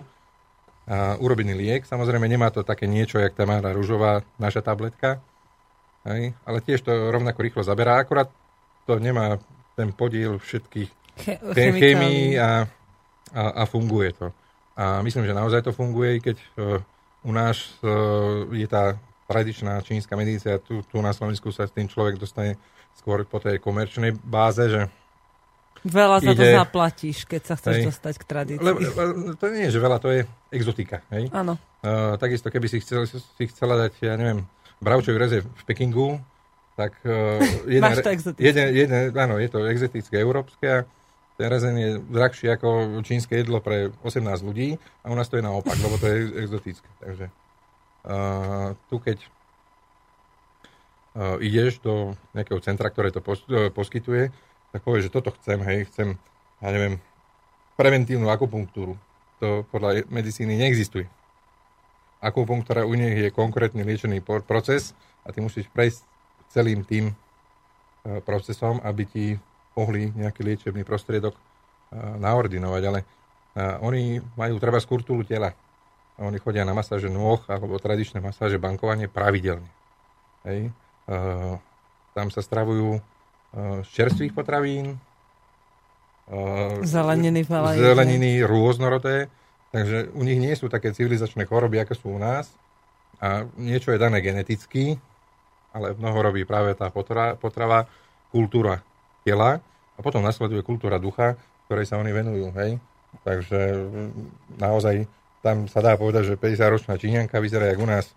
[1.20, 5.20] Urobený liek, samozrejme nemá to také niečo, jak Tamara rúžová, naša tabletka,
[6.08, 6.32] hej?
[6.48, 8.32] ale tiež to rovnako rýchlo zaberá, akorát
[8.88, 9.36] to nemá
[9.76, 12.70] ten podiel všetkých Che- chémií a,
[13.36, 14.32] a, a funguje to.
[14.78, 16.80] A myslím, že naozaj to funguje, keď uh,
[17.26, 18.96] u nás uh, je tá
[19.28, 22.56] tradičná čínska medicína, tu, tu na Slovensku sa s tým človek dostane
[22.96, 24.88] skôr po tej komerčnej báze, že
[25.88, 28.64] Veľa za ide, to zaplatíš, keď sa chceš hej, dostať k tradícii.
[28.64, 28.80] Lebo,
[29.40, 31.00] to nie je, že veľa, to je exotika.
[31.10, 31.32] Hej?
[31.32, 31.56] Áno.
[31.80, 34.44] Uh, takisto, keby si, chcel, si chcela dať, ja neviem,
[34.84, 36.20] bravčový reze v Pekingu,
[36.76, 37.40] tak uh,
[37.72, 38.44] jeden, Máš to exotické.
[38.44, 40.86] Jeden, jeden, áno, je to exotické európske
[41.38, 44.74] ten rezen je drahší ako čínske jedlo pre 18 ľudí
[45.06, 46.90] a u nás to je naopak, lebo to je exotické.
[46.98, 47.30] Takže
[48.08, 54.32] Uh, tu keď uh, ideš do nejakého centra, ktoré to pos, uh, poskytuje,
[54.78, 56.14] tak povieš, že toto chcem, hej, chcem,
[56.62, 57.02] ja neviem,
[57.74, 58.94] preventívnu akupunktúru.
[59.42, 61.10] To podľa medicíny neexistuje.
[62.22, 64.94] Akupunktúra u nich je konkrétny liečený proces
[65.26, 66.02] a ty musíš prejsť
[66.54, 69.26] celým tým uh, procesom, aby ti
[69.74, 71.42] mohli nejaký liečebný prostriedok uh,
[72.18, 75.54] naordinovať, ale uh, oni majú treba skurtulu tela
[76.18, 79.70] oni chodia na masáže nôh alebo tradičné masáže bankovanie pravidelne.
[80.50, 80.74] Hej.
[82.18, 82.98] Tam sa stravujú
[83.58, 85.02] z čerstvých potravín,
[86.30, 87.42] uh, zeleniny,
[87.78, 89.34] zeleniny rôznorodé,
[89.74, 92.54] takže u nich nie sú také civilizačné choroby, aké sú u nás.
[93.18, 95.02] A niečo je dané geneticky,
[95.74, 97.90] ale mnoho robí práve tá potrava, potrava
[98.30, 98.86] kultúra
[99.26, 99.58] tela
[99.98, 101.34] a potom nasleduje kultúra ducha,
[101.66, 102.54] ktorej sa oni venujú.
[102.54, 102.78] Hej?
[103.26, 103.60] Takže
[104.62, 105.10] naozaj
[105.42, 108.14] tam sa dá povedať, že 50-ročná Číňanka vyzerá jak u nás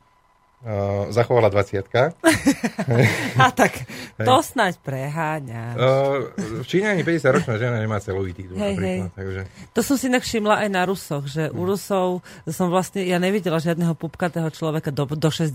[0.64, 1.88] uh, zachovala 20
[3.44, 3.84] A tak
[4.16, 5.64] to snáď preháňa.
[5.76, 6.30] Uh,
[6.60, 9.00] v Číne ani 50-ročná žena nemá celovitý hej, hej.
[9.14, 9.40] Takže...
[9.72, 13.62] To som si inak všimla aj na Rusoch, že u Rusov som vlastne, ja nevidela
[13.62, 15.52] žiadneho pupkatého človeka do, do 60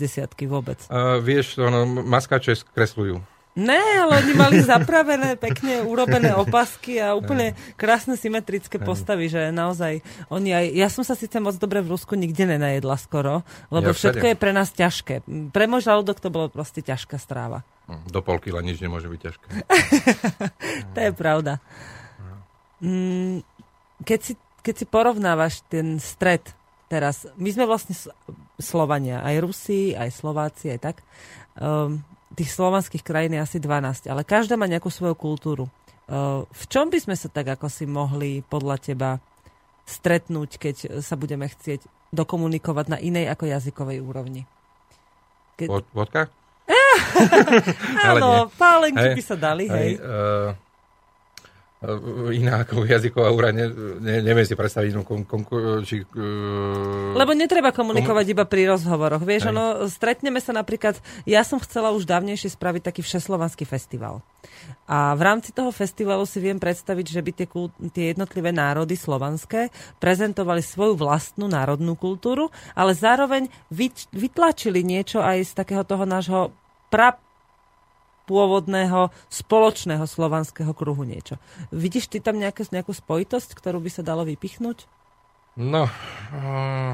[0.49, 0.79] vôbec.
[0.89, 3.34] Uh, vieš, ono, maskače skresľujú.
[3.55, 10.03] Ne, ale oni mali zapravené, pekne urobené opasky a úplne krásne symetrické postavy, že naozaj
[10.27, 10.65] oni aj...
[10.75, 14.35] Ja som sa síce moc dobre v Rusku nikde nenajedla skoro, lebo ja všetko je
[14.35, 15.23] pre nás ťažké.
[15.55, 17.63] Pre môj žalúdok to bolo proste ťažká stráva.
[17.87, 19.47] Hm, do pol kila nič nemôže byť ťažké.
[20.95, 21.63] to je pravda.
[22.83, 23.39] Mm,
[24.03, 26.43] keď si, keď si porovnávaš ten stred
[26.91, 27.95] teraz, my sme vlastne
[28.59, 30.97] Slovania, aj Rusi, aj Slováci, aj tak.
[31.55, 32.03] Um,
[32.35, 35.65] tých slovanských krajín je asi 12, ale každá má nejakú svoju kultúru.
[36.51, 39.09] V čom by sme sa tak ako si mohli podľa teba
[39.89, 44.45] stretnúť, keď sa budeme chcieť dokomunikovať na inej ako jazykovej úrovni?
[45.57, 45.69] Keď...
[45.95, 46.29] Vodka?
[48.09, 49.97] Áno, pálenky by sa dali, hej.
[49.97, 50.51] hej uh,
[52.33, 53.69] iná ako jazyková úra, ne,
[54.01, 55.45] ne, neviem si predstaviť inú kon, kon,
[55.85, 58.33] či, uh, Lebo netreba komunikovať komu...
[58.37, 59.23] iba pri rozhovoroch.
[59.23, 64.21] Vieš, ono, stretneme sa napríklad, ja som chcela už dávnejšie spraviť taký všeslovanský festival.
[64.85, 67.47] A v rámci toho festivalu si viem predstaviť, že by tie,
[67.89, 73.49] tie jednotlivé národy slovanské prezentovali svoju vlastnú národnú kultúru, ale zároveň
[74.13, 76.53] vytlačili niečo aj z takého toho nášho
[76.93, 77.17] pra,
[78.25, 81.39] pôvodného spoločného slovanského kruhu niečo.
[81.69, 84.89] Vidíš ty tam nejaké, nejakú spojitosť, ktorú by sa dalo vypichnúť?
[85.55, 86.93] No, uh,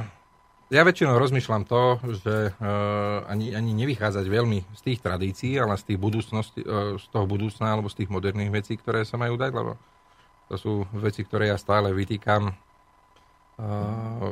[0.70, 5.96] ja väčšinou rozmýšľam to, že uh, ani, ani nevychádzať veľmi z tých tradícií, ale z,
[5.96, 9.52] tých budúcnosti, uh, z toho budúcna alebo z tých moderných vecí, ktoré sa majú dať,
[9.56, 9.72] lebo
[10.52, 12.54] to sú veci, ktoré ja stále vytýkam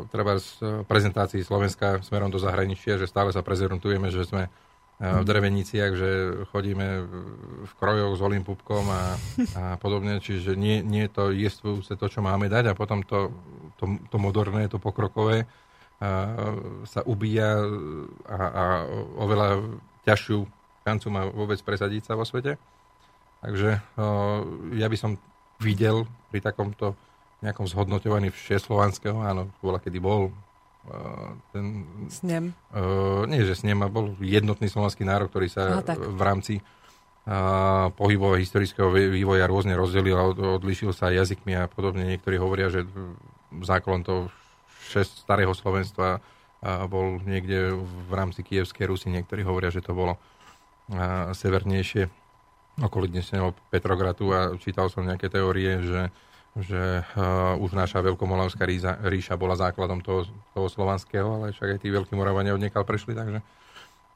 [0.10, 4.50] treba z prezentácií Slovenska smerom do zahraničia, že stále sa prezentujeme, že sme
[5.00, 6.10] v dreveniciach, že
[6.52, 7.08] chodíme
[7.64, 9.16] v krojoch s holým pupkom a,
[9.56, 13.32] a podobne, čiže nie, nie to jestvujúce to, čo máme dať a potom to,
[13.80, 15.48] to, to moderné, to pokrokové
[16.04, 16.36] a,
[16.84, 17.64] sa ubíja
[18.28, 18.64] a, a
[19.24, 19.64] oveľa
[20.04, 20.44] ťažšiu
[20.84, 22.60] šancu má vôbec presadiť sa vo svete.
[23.40, 23.80] Takže
[24.76, 25.16] ja by som
[25.64, 27.00] videl pri takomto
[27.40, 30.36] nejakom zhodnotovaní všeslovanského, áno, bola kedy bol,
[31.52, 31.90] ten...
[32.08, 32.56] Snem?
[32.72, 36.56] Uh, nie, že snem, bol jednotný slovenský národ, ktorý sa Aha, v rámci
[37.94, 42.02] pohybové historického vývoja rôzne rozdelil a odlišil sa jazykmi a podobne.
[42.10, 42.90] Niektorí hovoria, že
[43.62, 44.34] záklon toho
[44.90, 46.26] šest starého Slovenstva
[46.90, 49.14] bol niekde v rámci Kievskej Rusy.
[49.14, 50.18] Niektorí hovoria, že to bolo
[51.38, 52.10] severnejšie
[52.82, 56.10] okolo dnešného Petrogradu a čítal som nejaké teórie, že,
[56.58, 60.26] že uh, už naša veľkomolavská ríza, ríša bola základom toho,
[60.58, 63.46] toho slovanského, ale však aj tí veľkí Moravania odniekal prešli, takže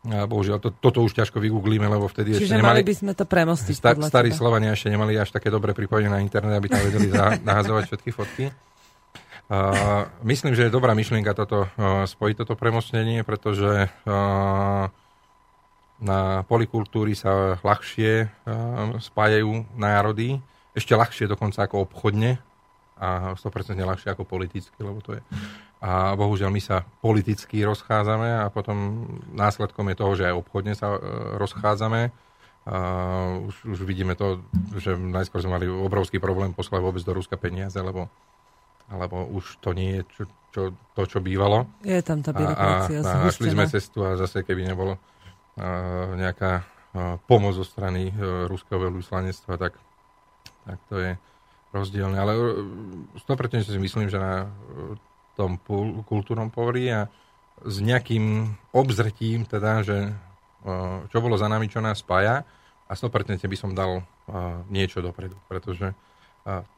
[0.04, 2.84] a bohužiaľ, to, toto už ťažko vygooglíme, lebo vtedy Čiže ešte nemali...
[2.84, 3.76] mali by sme to premostiť.
[3.80, 7.08] Sta, starí Slovania ešte nemali až také dobre pripojenie na internet, aby tam vedeli
[7.48, 8.46] nahazovať všetky fotky.
[9.48, 14.92] Uh, myslím, že je dobrá myšlienka toto, uh, spojiť toto premostnenie, pretože uh,
[16.04, 16.20] na
[16.52, 20.44] polikultúry sa ľahšie uh, spájajú národy,
[20.74, 22.42] ešte ľahšie dokonca ako obchodne
[22.98, 25.22] a 100% ľahšie ako politicky, lebo to je
[25.84, 29.04] a bohužiaľ my sa politicky rozchádzame a potom
[29.36, 31.00] následkom je toho, že aj obchodne sa e,
[31.36, 32.08] rozchádzame.
[32.64, 32.76] A
[33.44, 34.40] už, už vidíme to,
[34.80, 38.08] že najskôr sme mali obrovský problém poslať vôbec do Ruska peniaze, lebo,
[38.88, 40.24] lebo už to nie je čo,
[40.56, 40.62] čo,
[40.96, 41.68] to, čo bývalo.
[41.84, 43.04] Je tam tá byrokracia.
[43.04, 46.64] A, a, a šli sme cestu a zase keby nebolo a, nejaká a,
[47.28, 49.76] pomoc zo strany a, e, ruského veľvyslanectva, tak,
[50.64, 51.12] tak to je
[51.74, 52.18] rozdielne.
[52.18, 52.34] Ale
[53.18, 54.48] 100% si myslím, že na
[55.34, 55.58] tom
[56.06, 57.10] kultúrnom pohorí a
[57.66, 60.14] s nejakým obzretím, teda, že
[61.10, 62.46] čo bolo za nami, čo nás spája
[62.88, 64.06] a 100% by som dal
[64.70, 65.92] niečo dopredu, pretože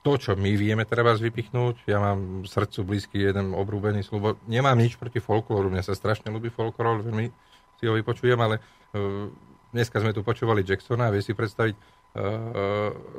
[0.05, 4.93] to, čo my vieme treba vypichnúť, ja mám srdcu blízky jeden obrúbený slubo, nemám nič
[4.93, 7.33] proti folklóru, mňa sa strašne ľúbi folklór, veľmi
[7.81, 9.25] si ho vypočujem, ale uh,
[9.73, 11.94] dneska sme tu počúvali Jacksona a vie si predstaviť uh,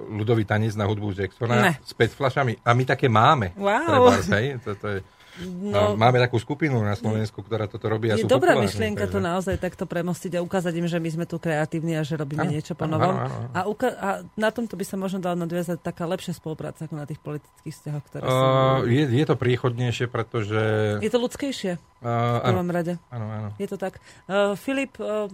[0.08, 1.72] ľudový tanec na hudbu Jacksona ne.
[1.84, 2.52] s 5 flašami.
[2.64, 3.52] A my také máme.
[3.54, 3.84] Wow.
[3.84, 4.46] Treba, hej?
[4.64, 4.98] To, to je,
[5.44, 9.12] No, Máme takú skupinu na Slovensku, ktorá toto robí a Je sú dobrá myšlienka takže...
[9.12, 12.48] to naozaj takto premostiť a ukázať im, že my sme tu kreatívni a že robíme
[12.48, 13.12] ano, niečo po novom.
[13.12, 13.48] Ano, ano, ano.
[13.52, 17.04] A, uka- a na tomto by sa možno dala nadviazať taká lepšia spolupráca ako na
[17.04, 18.40] tých politických vzťahoch, ktoré uh, sú...
[18.88, 20.60] Je, je to príchodnejšie, pretože...
[21.04, 22.96] Je to ľudskejšie uh, v prvom rade.
[23.12, 23.48] Áno, áno.
[23.60, 24.00] Je to tak.
[24.24, 25.28] Uh, Filip, uh,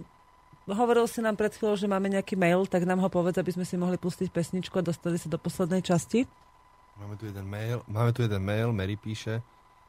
[0.71, 3.67] hovoril si nám pred chvíľou, že máme nejaký mail, tak nám ho povedz, aby sme
[3.67, 6.23] si mohli pustiť pesničku a dostali sa do poslednej časti.
[6.95, 9.43] Máme tu jeden mail, máme tu jeden mail, Mary píše,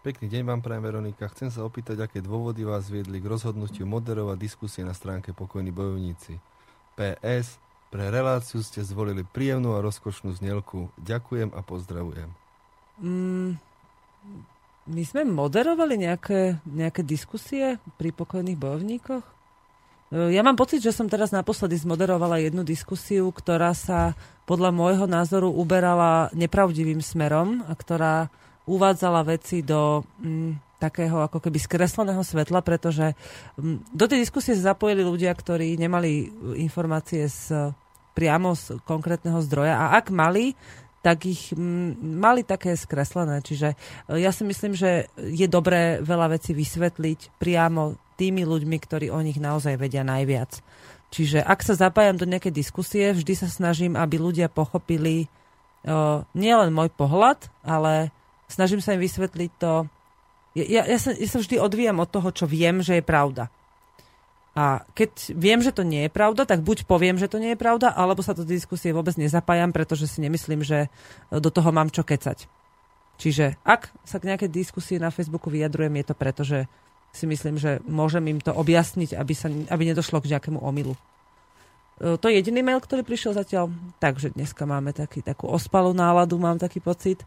[0.05, 1.33] Pekný deň vám prajem, Veronika.
[1.33, 6.37] Chcem sa opýtať, aké dôvody vás viedli k rozhodnutiu moderovať diskusie na stránke Pokojní bojovníci.
[6.93, 7.57] PS.
[7.89, 10.93] Pre reláciu ste zvolili príjemnú a rozkošnú znelku.
[11.01, 12.29] Ďakujem a pozdravujem.
[13.01, 13.57] Mm,
[14.93, 19.25] my sme moderovali nejaké, nejaké diskusie pri Pokojných bojovníkoch?
[20.15, 24.15] Ja mám pocit, že som teraz naposledy zmoderovala jednu diskusiu, ktorá sa
[24.47, 28.31] podľa môjho názoru uberala nepravdivým smerom a ktorá
[28.63, 33.19] uvádzala veci do mm, takého ako keby skresleného svetla, pretože
[33.59, 36.31] mm, do tej diskusie sa zapojili ľudia, ktorí nemali
[36.63, 37.75] informácie z,
[38.15, 40.55] priamo z konkrétneho zdroja a ak mali,
[41.05, 43.45] tak ich mm, mali také skreslené.
[43.45, 43.77] Čiže
[44.09, 49.21] e, ja si myslím, že je dobré veľa vecí vysvetliť priamo tými ľuďmi, ktorí o
[49.21, 50.63] nich naozaj vedia najviac.
[51.15, 55.31] Čiže ak sa zapájam do nejakej diskusie, vždy sa snažím, aby ľudia pochopili
[55.87, 58.11] uh, nielen môj pohľad, ale
[58.51, 59.87] snažím sa im vysvetliť to.
[60.59, 63.51] Ja, ja, sa, ja sa vždy odvíjam od toho, čo viem, že je pravda.
[64.55, 67.59] A keď viem, že to nie je pravda, tak buď poviem, že to nie je
[67.59, 70.87] pravda, alebo sa do diskusie vôbec nezapájam, pretože si nemyslím, že
[71.31, 72.47] do toho mám čo kecať.
[73.19, 76.71] Čiže ak sa k nejakej diskusii na Facebooku vyjadrujem, je to preto, že
[77.15, 80.99] si myslím, že môžem im to objasniť, aby, sa, aby nedošlo k nejakému omilu.
[82.03, 83.71] E, to je jediný mail, ktorý prišiel zatiaľ.
[84.03, 87.23] Takže dneska máme taký, takú ospalú náladu, mám taký pocit.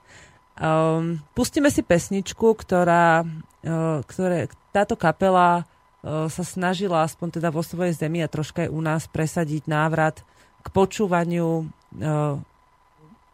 [0.57, 7.61] Um, pustíme si pesničku, ktorá, uh, ktoré, táto kapela uh, sa snažila aspoň teda vo
[7.61, 10.25] svojej zemi a troška aj u nás presadiť návrat
[10.65, 12.41] k počúvaniu uh,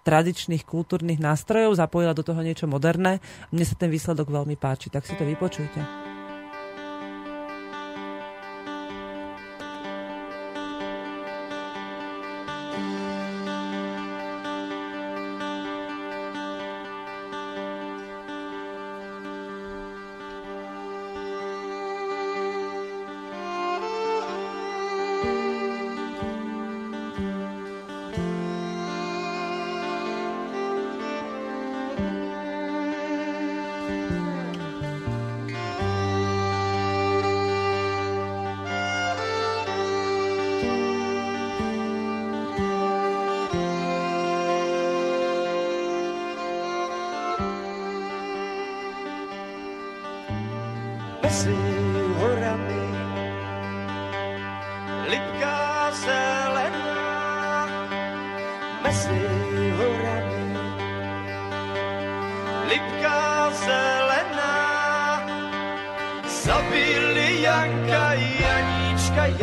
[0.03, 3.23] tradičných kultúrnych nástrojov, zapojila do toho niečo moderné.
[3.55, 6.02] Mne sa ten výsledok veľmi páči, tak si to vypočujte.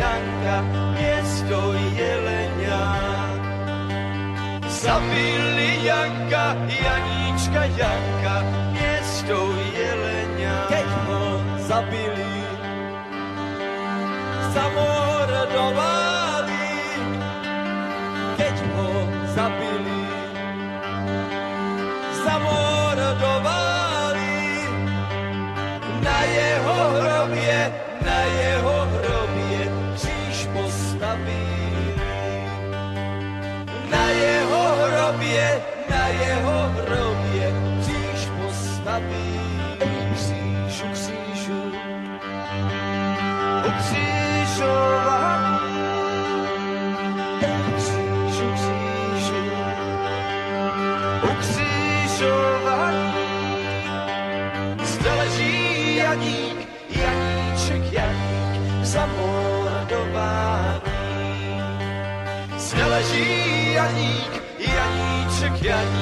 [0.01, 0.65] Janka,
[0.97, 2.81] miesto jelenia.
[4.65, 8.41] Zabili Janka, Janíčka, Janka,
[8.73, 10.57] miesto jelenia.
[10.73, 11.21] Keď ho
[11.69, 12.33] zabili,
[14.57, 16.65] zamordovali.
[18.41, 18.89] Keď ho
[19.37, 20.01] zabili,
[22.25, 24.33] zamordovali.
[26.01, 27.69] Na jeho hrobie,
[28.01, 28.80] na jeho
[36.21, 37.47] jeho hrobie
[37.81, 39.41] kříž postavili.
[40.13, 41.61] Křížu, křížu,
[43.67, 45.57] ukřížovaný.
[47.75, 49.41] Křížu, křížu,
[51.31, 53.11] ukřížovaný.
[54.83, 60.81] Zde leží Janík, Janíček, Janík, zamordovaný.
[62.57, 66.00] Zde leží Janík, Janíček, Janík,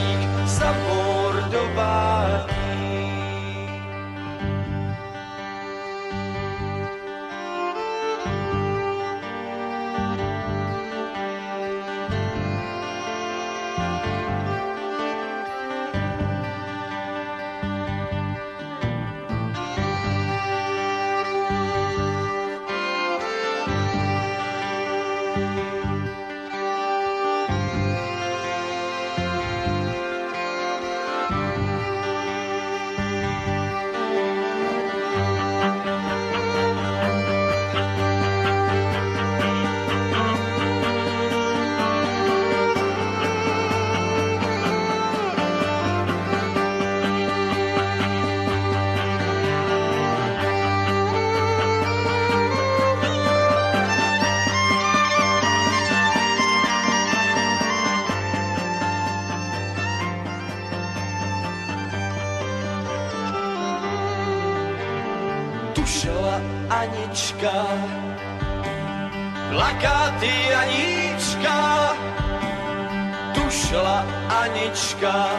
[74.99, 75.31] Anička,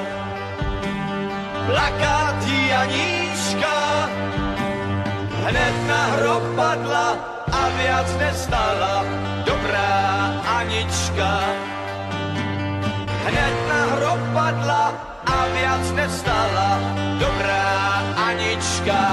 [1.69, 3.77] plakatý Anička,
[5.45, 7.09] hned na hrob padla
[7.53, 9.05] a viac nestala,
[9.45, 9.93] dobrá
[10.65, 11.32] Anička.
[13.28, 14.97] Hned na hrob padla
[15.28, 16.81] a viac nestala,
[17.20, 19.05] dobrá Anička.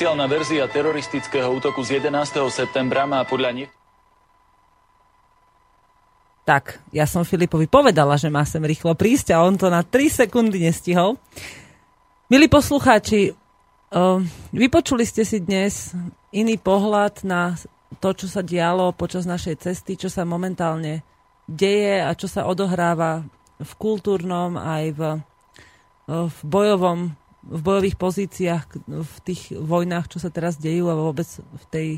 [0.00, 2.48] Oficiálna verzia teroristického útoku z 11.
[2.48, 3.70] septembra má podľa nich
[6.48, 10.24] Tak, ja som Filipovi povedala, že má sem rýchlo prísť a on to na 3
[10.24, 11.20] sekundy nestihol.
[12.32, 13.36] Milí poslucháči,
[13.92, 14.24] uh,
[14.56, 15.92] vypočuli ste si dnes
[16.32, 17.60] iný pohľad na
[18.00, 21.04] to, čo sa dialo počas našej cesty, čo sa momentálne
[21.44, 23.20] deje a čo sa odohráva
[23.60, 25.00] v kultúrnom aj v,
[26.08, 31.64] v bojovom v bojových pozíciách, v tých vojnách, čo sa teraz dejú a vôbec v
[31.72, 31.88] tej...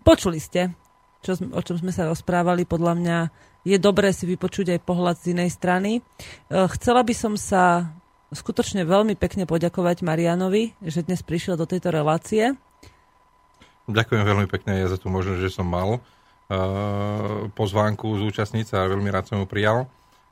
[0.00, 0.72] Počuli ste,
[1.20, 3.18] čo, o čom sme sa rozprávali, podľa mňa
[3.68, 6.00] je dobré si vypočuť aj pohľad z inej strany.
[6.48, 7.92] Chcela by som sa
[8.32, 12.56] skutočne veľmi pekne poďakovať Marianovi, že dnes prišiel do tejto relácie.
[13.88, 16.00] Ďakujem veľmi pekne ja za tú možnosť, že som mal uh,
[17.56, 19.88] pozvánku zúčastniť sa a veľmi rád som ju prijal.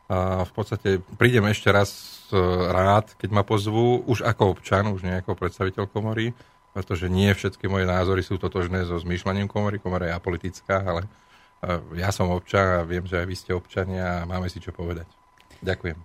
[0.06, 1.90] A v podstate prídem ešte raz
[2.30, 6.30] uh, rád, keď ma pozvú, už ako občan, už nie ako predstaviteľ komory,
[6.70, 9.82] pretože nie všetky moje názory sú totožné so zmýšľaním komory.
[9.82, 14.22] Komora je apolitická, ale uh, ja som občan a viem, že aj vy ste občania
[14.22, 15.10] a máme si čo povedať.
[15.58, 15.98] Ďakujem.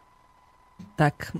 [0.97, 1.37] Tak,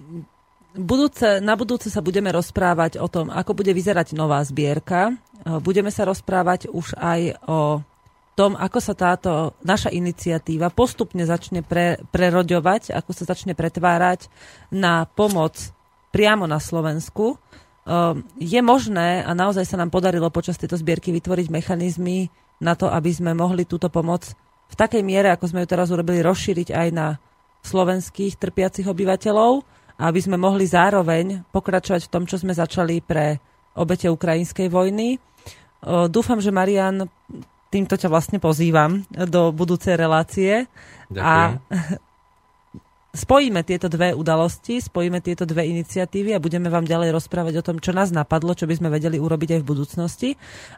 [0.77, 5.11] budúce, na budúce sa budeme rozprávať o tom, ako bude vyzerať nová zbierka.
[5.11, 5.13] E,
[5.59, 7.81] budeme sa rozprávať už aj o
[8.35, 14.31] tom, ako sa táto naša iniciatíva postupne začne pre, preroďovať, ako sa začne pretvárať
[14.71, 15.59] na pomoc
[16.15, 17.35] priamo na Slovensku.
[17.35, 17.37] E,
[18.39, 22.31] je možné, a naozaj sa nám podarilo počas tejto zbierky vytvoriť mechanizmy
[22.63, 24.31] na to, aby sme mohli túto pomoc
[24.71, 27.19] v takej miere, ako sme ju teraz urobili, rozšíriť aj na
[27.67, 29.61] slovenských trpiacich obyvateľov,
[30.01, 33.37] aby sme mohli zároveň pokračovať v tom, čo sme začali pre
[33.77, 35.21] obete ukrajinskej vojny.
[36.09, 37.05] Dúfam, že Marian,
[37.71, 40.67] týmto ťa vlastne pozývam do budúcej relácie.
[41.07, 41.23] Ďakujem.
[41.23, 41.33] A
[43.23, 47.77] spojíme tieto dve udalosti, spojíme tieto dve iniciatívy a budeme vám ďalej rozprávať o tom,
[47.79, 50.29] čo nás napadlo, čo by sme vedeli urobiť aj v budúcnosti.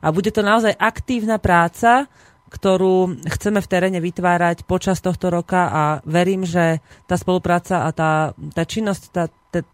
[0.01, 2.09] A bude to naozaj aktívna práca,
[2.53, 8.37] ktorú chceme v teréne vytvárať počas tohto roka a verím, že tá spolupráca a tá,
[8.53, 9.25] tá činnosť, tá,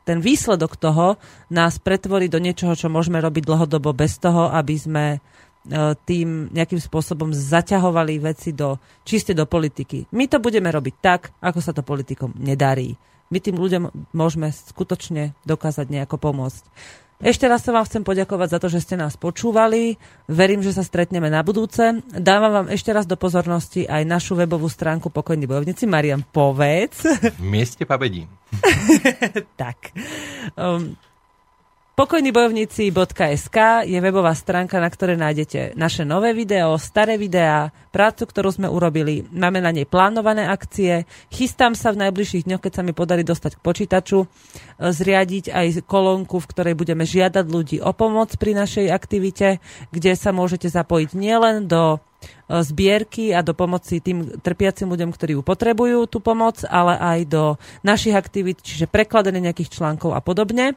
[0.08, 1.20] ten výsledok toho
[1.52, 5.06] nás pretvorí do niečoho, čo môžeme robiť dlhodobo bez toho, aby sme
[6.08, 10.08] tým nejakým spôsobom zaťahovali veci do, čiste do politiky.
[10.16, 12.96] My to budeme robiť tak, ako sa to politikom nedarí.
[13.30, 16.64] My tým ľuďom môžeme skutočne dokázať nejako pomôcť.
[17.20, 20.00] Ešte raz sa vám chcem poďakovať za to, že ste nás počúvali.
[20.32, 22.00] Verím, že sa stretneme na budúce.
[22.16, 25.84] Dávam vám ešte raz do pozornosti aj našu webovú stránku Pokojní bojovníci.
[25.84, 27.04] Marian, povedz.
[27.36, 28.32] V mieste Pabedín.
[29.62, 29.92] tak.
[30.56, 30.96] Um,
[32.00, 38.72] Pokojnybojovníci.sk je webová stránka, na ktorej nájdete naše nové video, staré videá, prácu, ktorú sme
[38.72, 39.28] urobili.
[39.28, 41.04] Máme na nej plánované akcie.
[41.28, 44.28] Chystám sa v najbližších dňoch, keď sa mi podarí dostať k počítaču, e,
[44.80, 49.60] zriadiť aj kolónku, v ktorej budeme žiadať ľudí o pomoc pri našej aktivite,
[49.92, 52.00] kde sa môžete zapojiť nielen do
[52.50, 57.44] zbierky a do pomoci tým trpiacim ľuďom, ktorí ju potrebujú, tú pomoc, ale aj do
[57.86, 60.74] našich aktivít, čiže prekladanie nejakých článkov a podobne.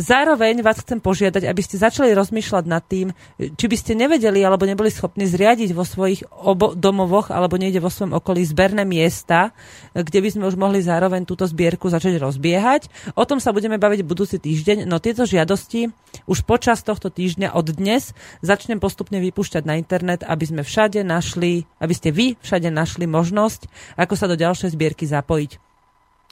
[0.00, 4.64] Zároveň vás chcem požiadať, aby ste začali rozmýšľať nad tým, či by ste nevedeli alebo
[4.64, 9.52] neboli schopní zriadiť vo svojich obo- domovoch alebo niekde vo svojom okolí zberné miesta,
[9.92, 12.88] kde by sme už mohli zároveň túto zbierku začať rozbiehať.
[13.12, 15.92] O tom sa budeme baviť budúci týždeň, no tieto žiadosti
[16.24, 21.66] už počas tohto týždňa od dnes začnem postupne vypúšťať na internet, aby sme všade našli,
[21.82, 23.66] aby ste vy všade našli možnosť,
[23.98, 25.58] ako sa do ďalšej zbierky zapojiť.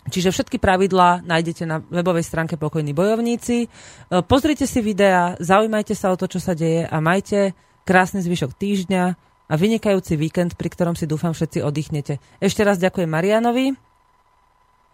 [0.09, 3.67] Čiže všetky pravidlá nájdete na webovej stránke Pokojní bojovníci.
[3.67, 3.69] E,
[4.25, 7.53] pozrite si videá, zaujímajte sa o to, čo sa deje a majte
[7.85, 9.05] krásny zvyšok týždňa
[9.49, 12.21] a vynikajúci víkend, pri ktorom si dúfam všetci oddychnete.
[12.41, 13.88] Ešte raz ďakujem Marianovi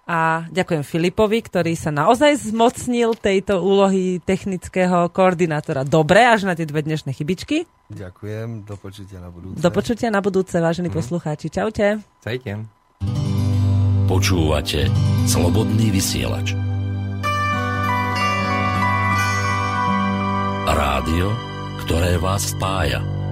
[0.05, 5.85] a ďakujem Filipovi, ktorý sa naozaj zmocnil tejto úlohy technického koordinátora.
[5.85, 7.64] Dobre, až na tie dve dnešné chybičky.
[7.89, 9.60] Ďakujem, do počutia na budúce.
[9.60, 10.97] Do počutia na budúce, vážení mm.
[10.97, 11.48] poslucháči.
[11.48, 12.05] Čaute.
[12.20, 12.68] Čajte.
[14.05, 14.93] Počúvate
[15.24, 16.52] Slobodný vysielač.
[20.64, 21.32] Rádio,
[21.85, 23.23] ktoré vás spája.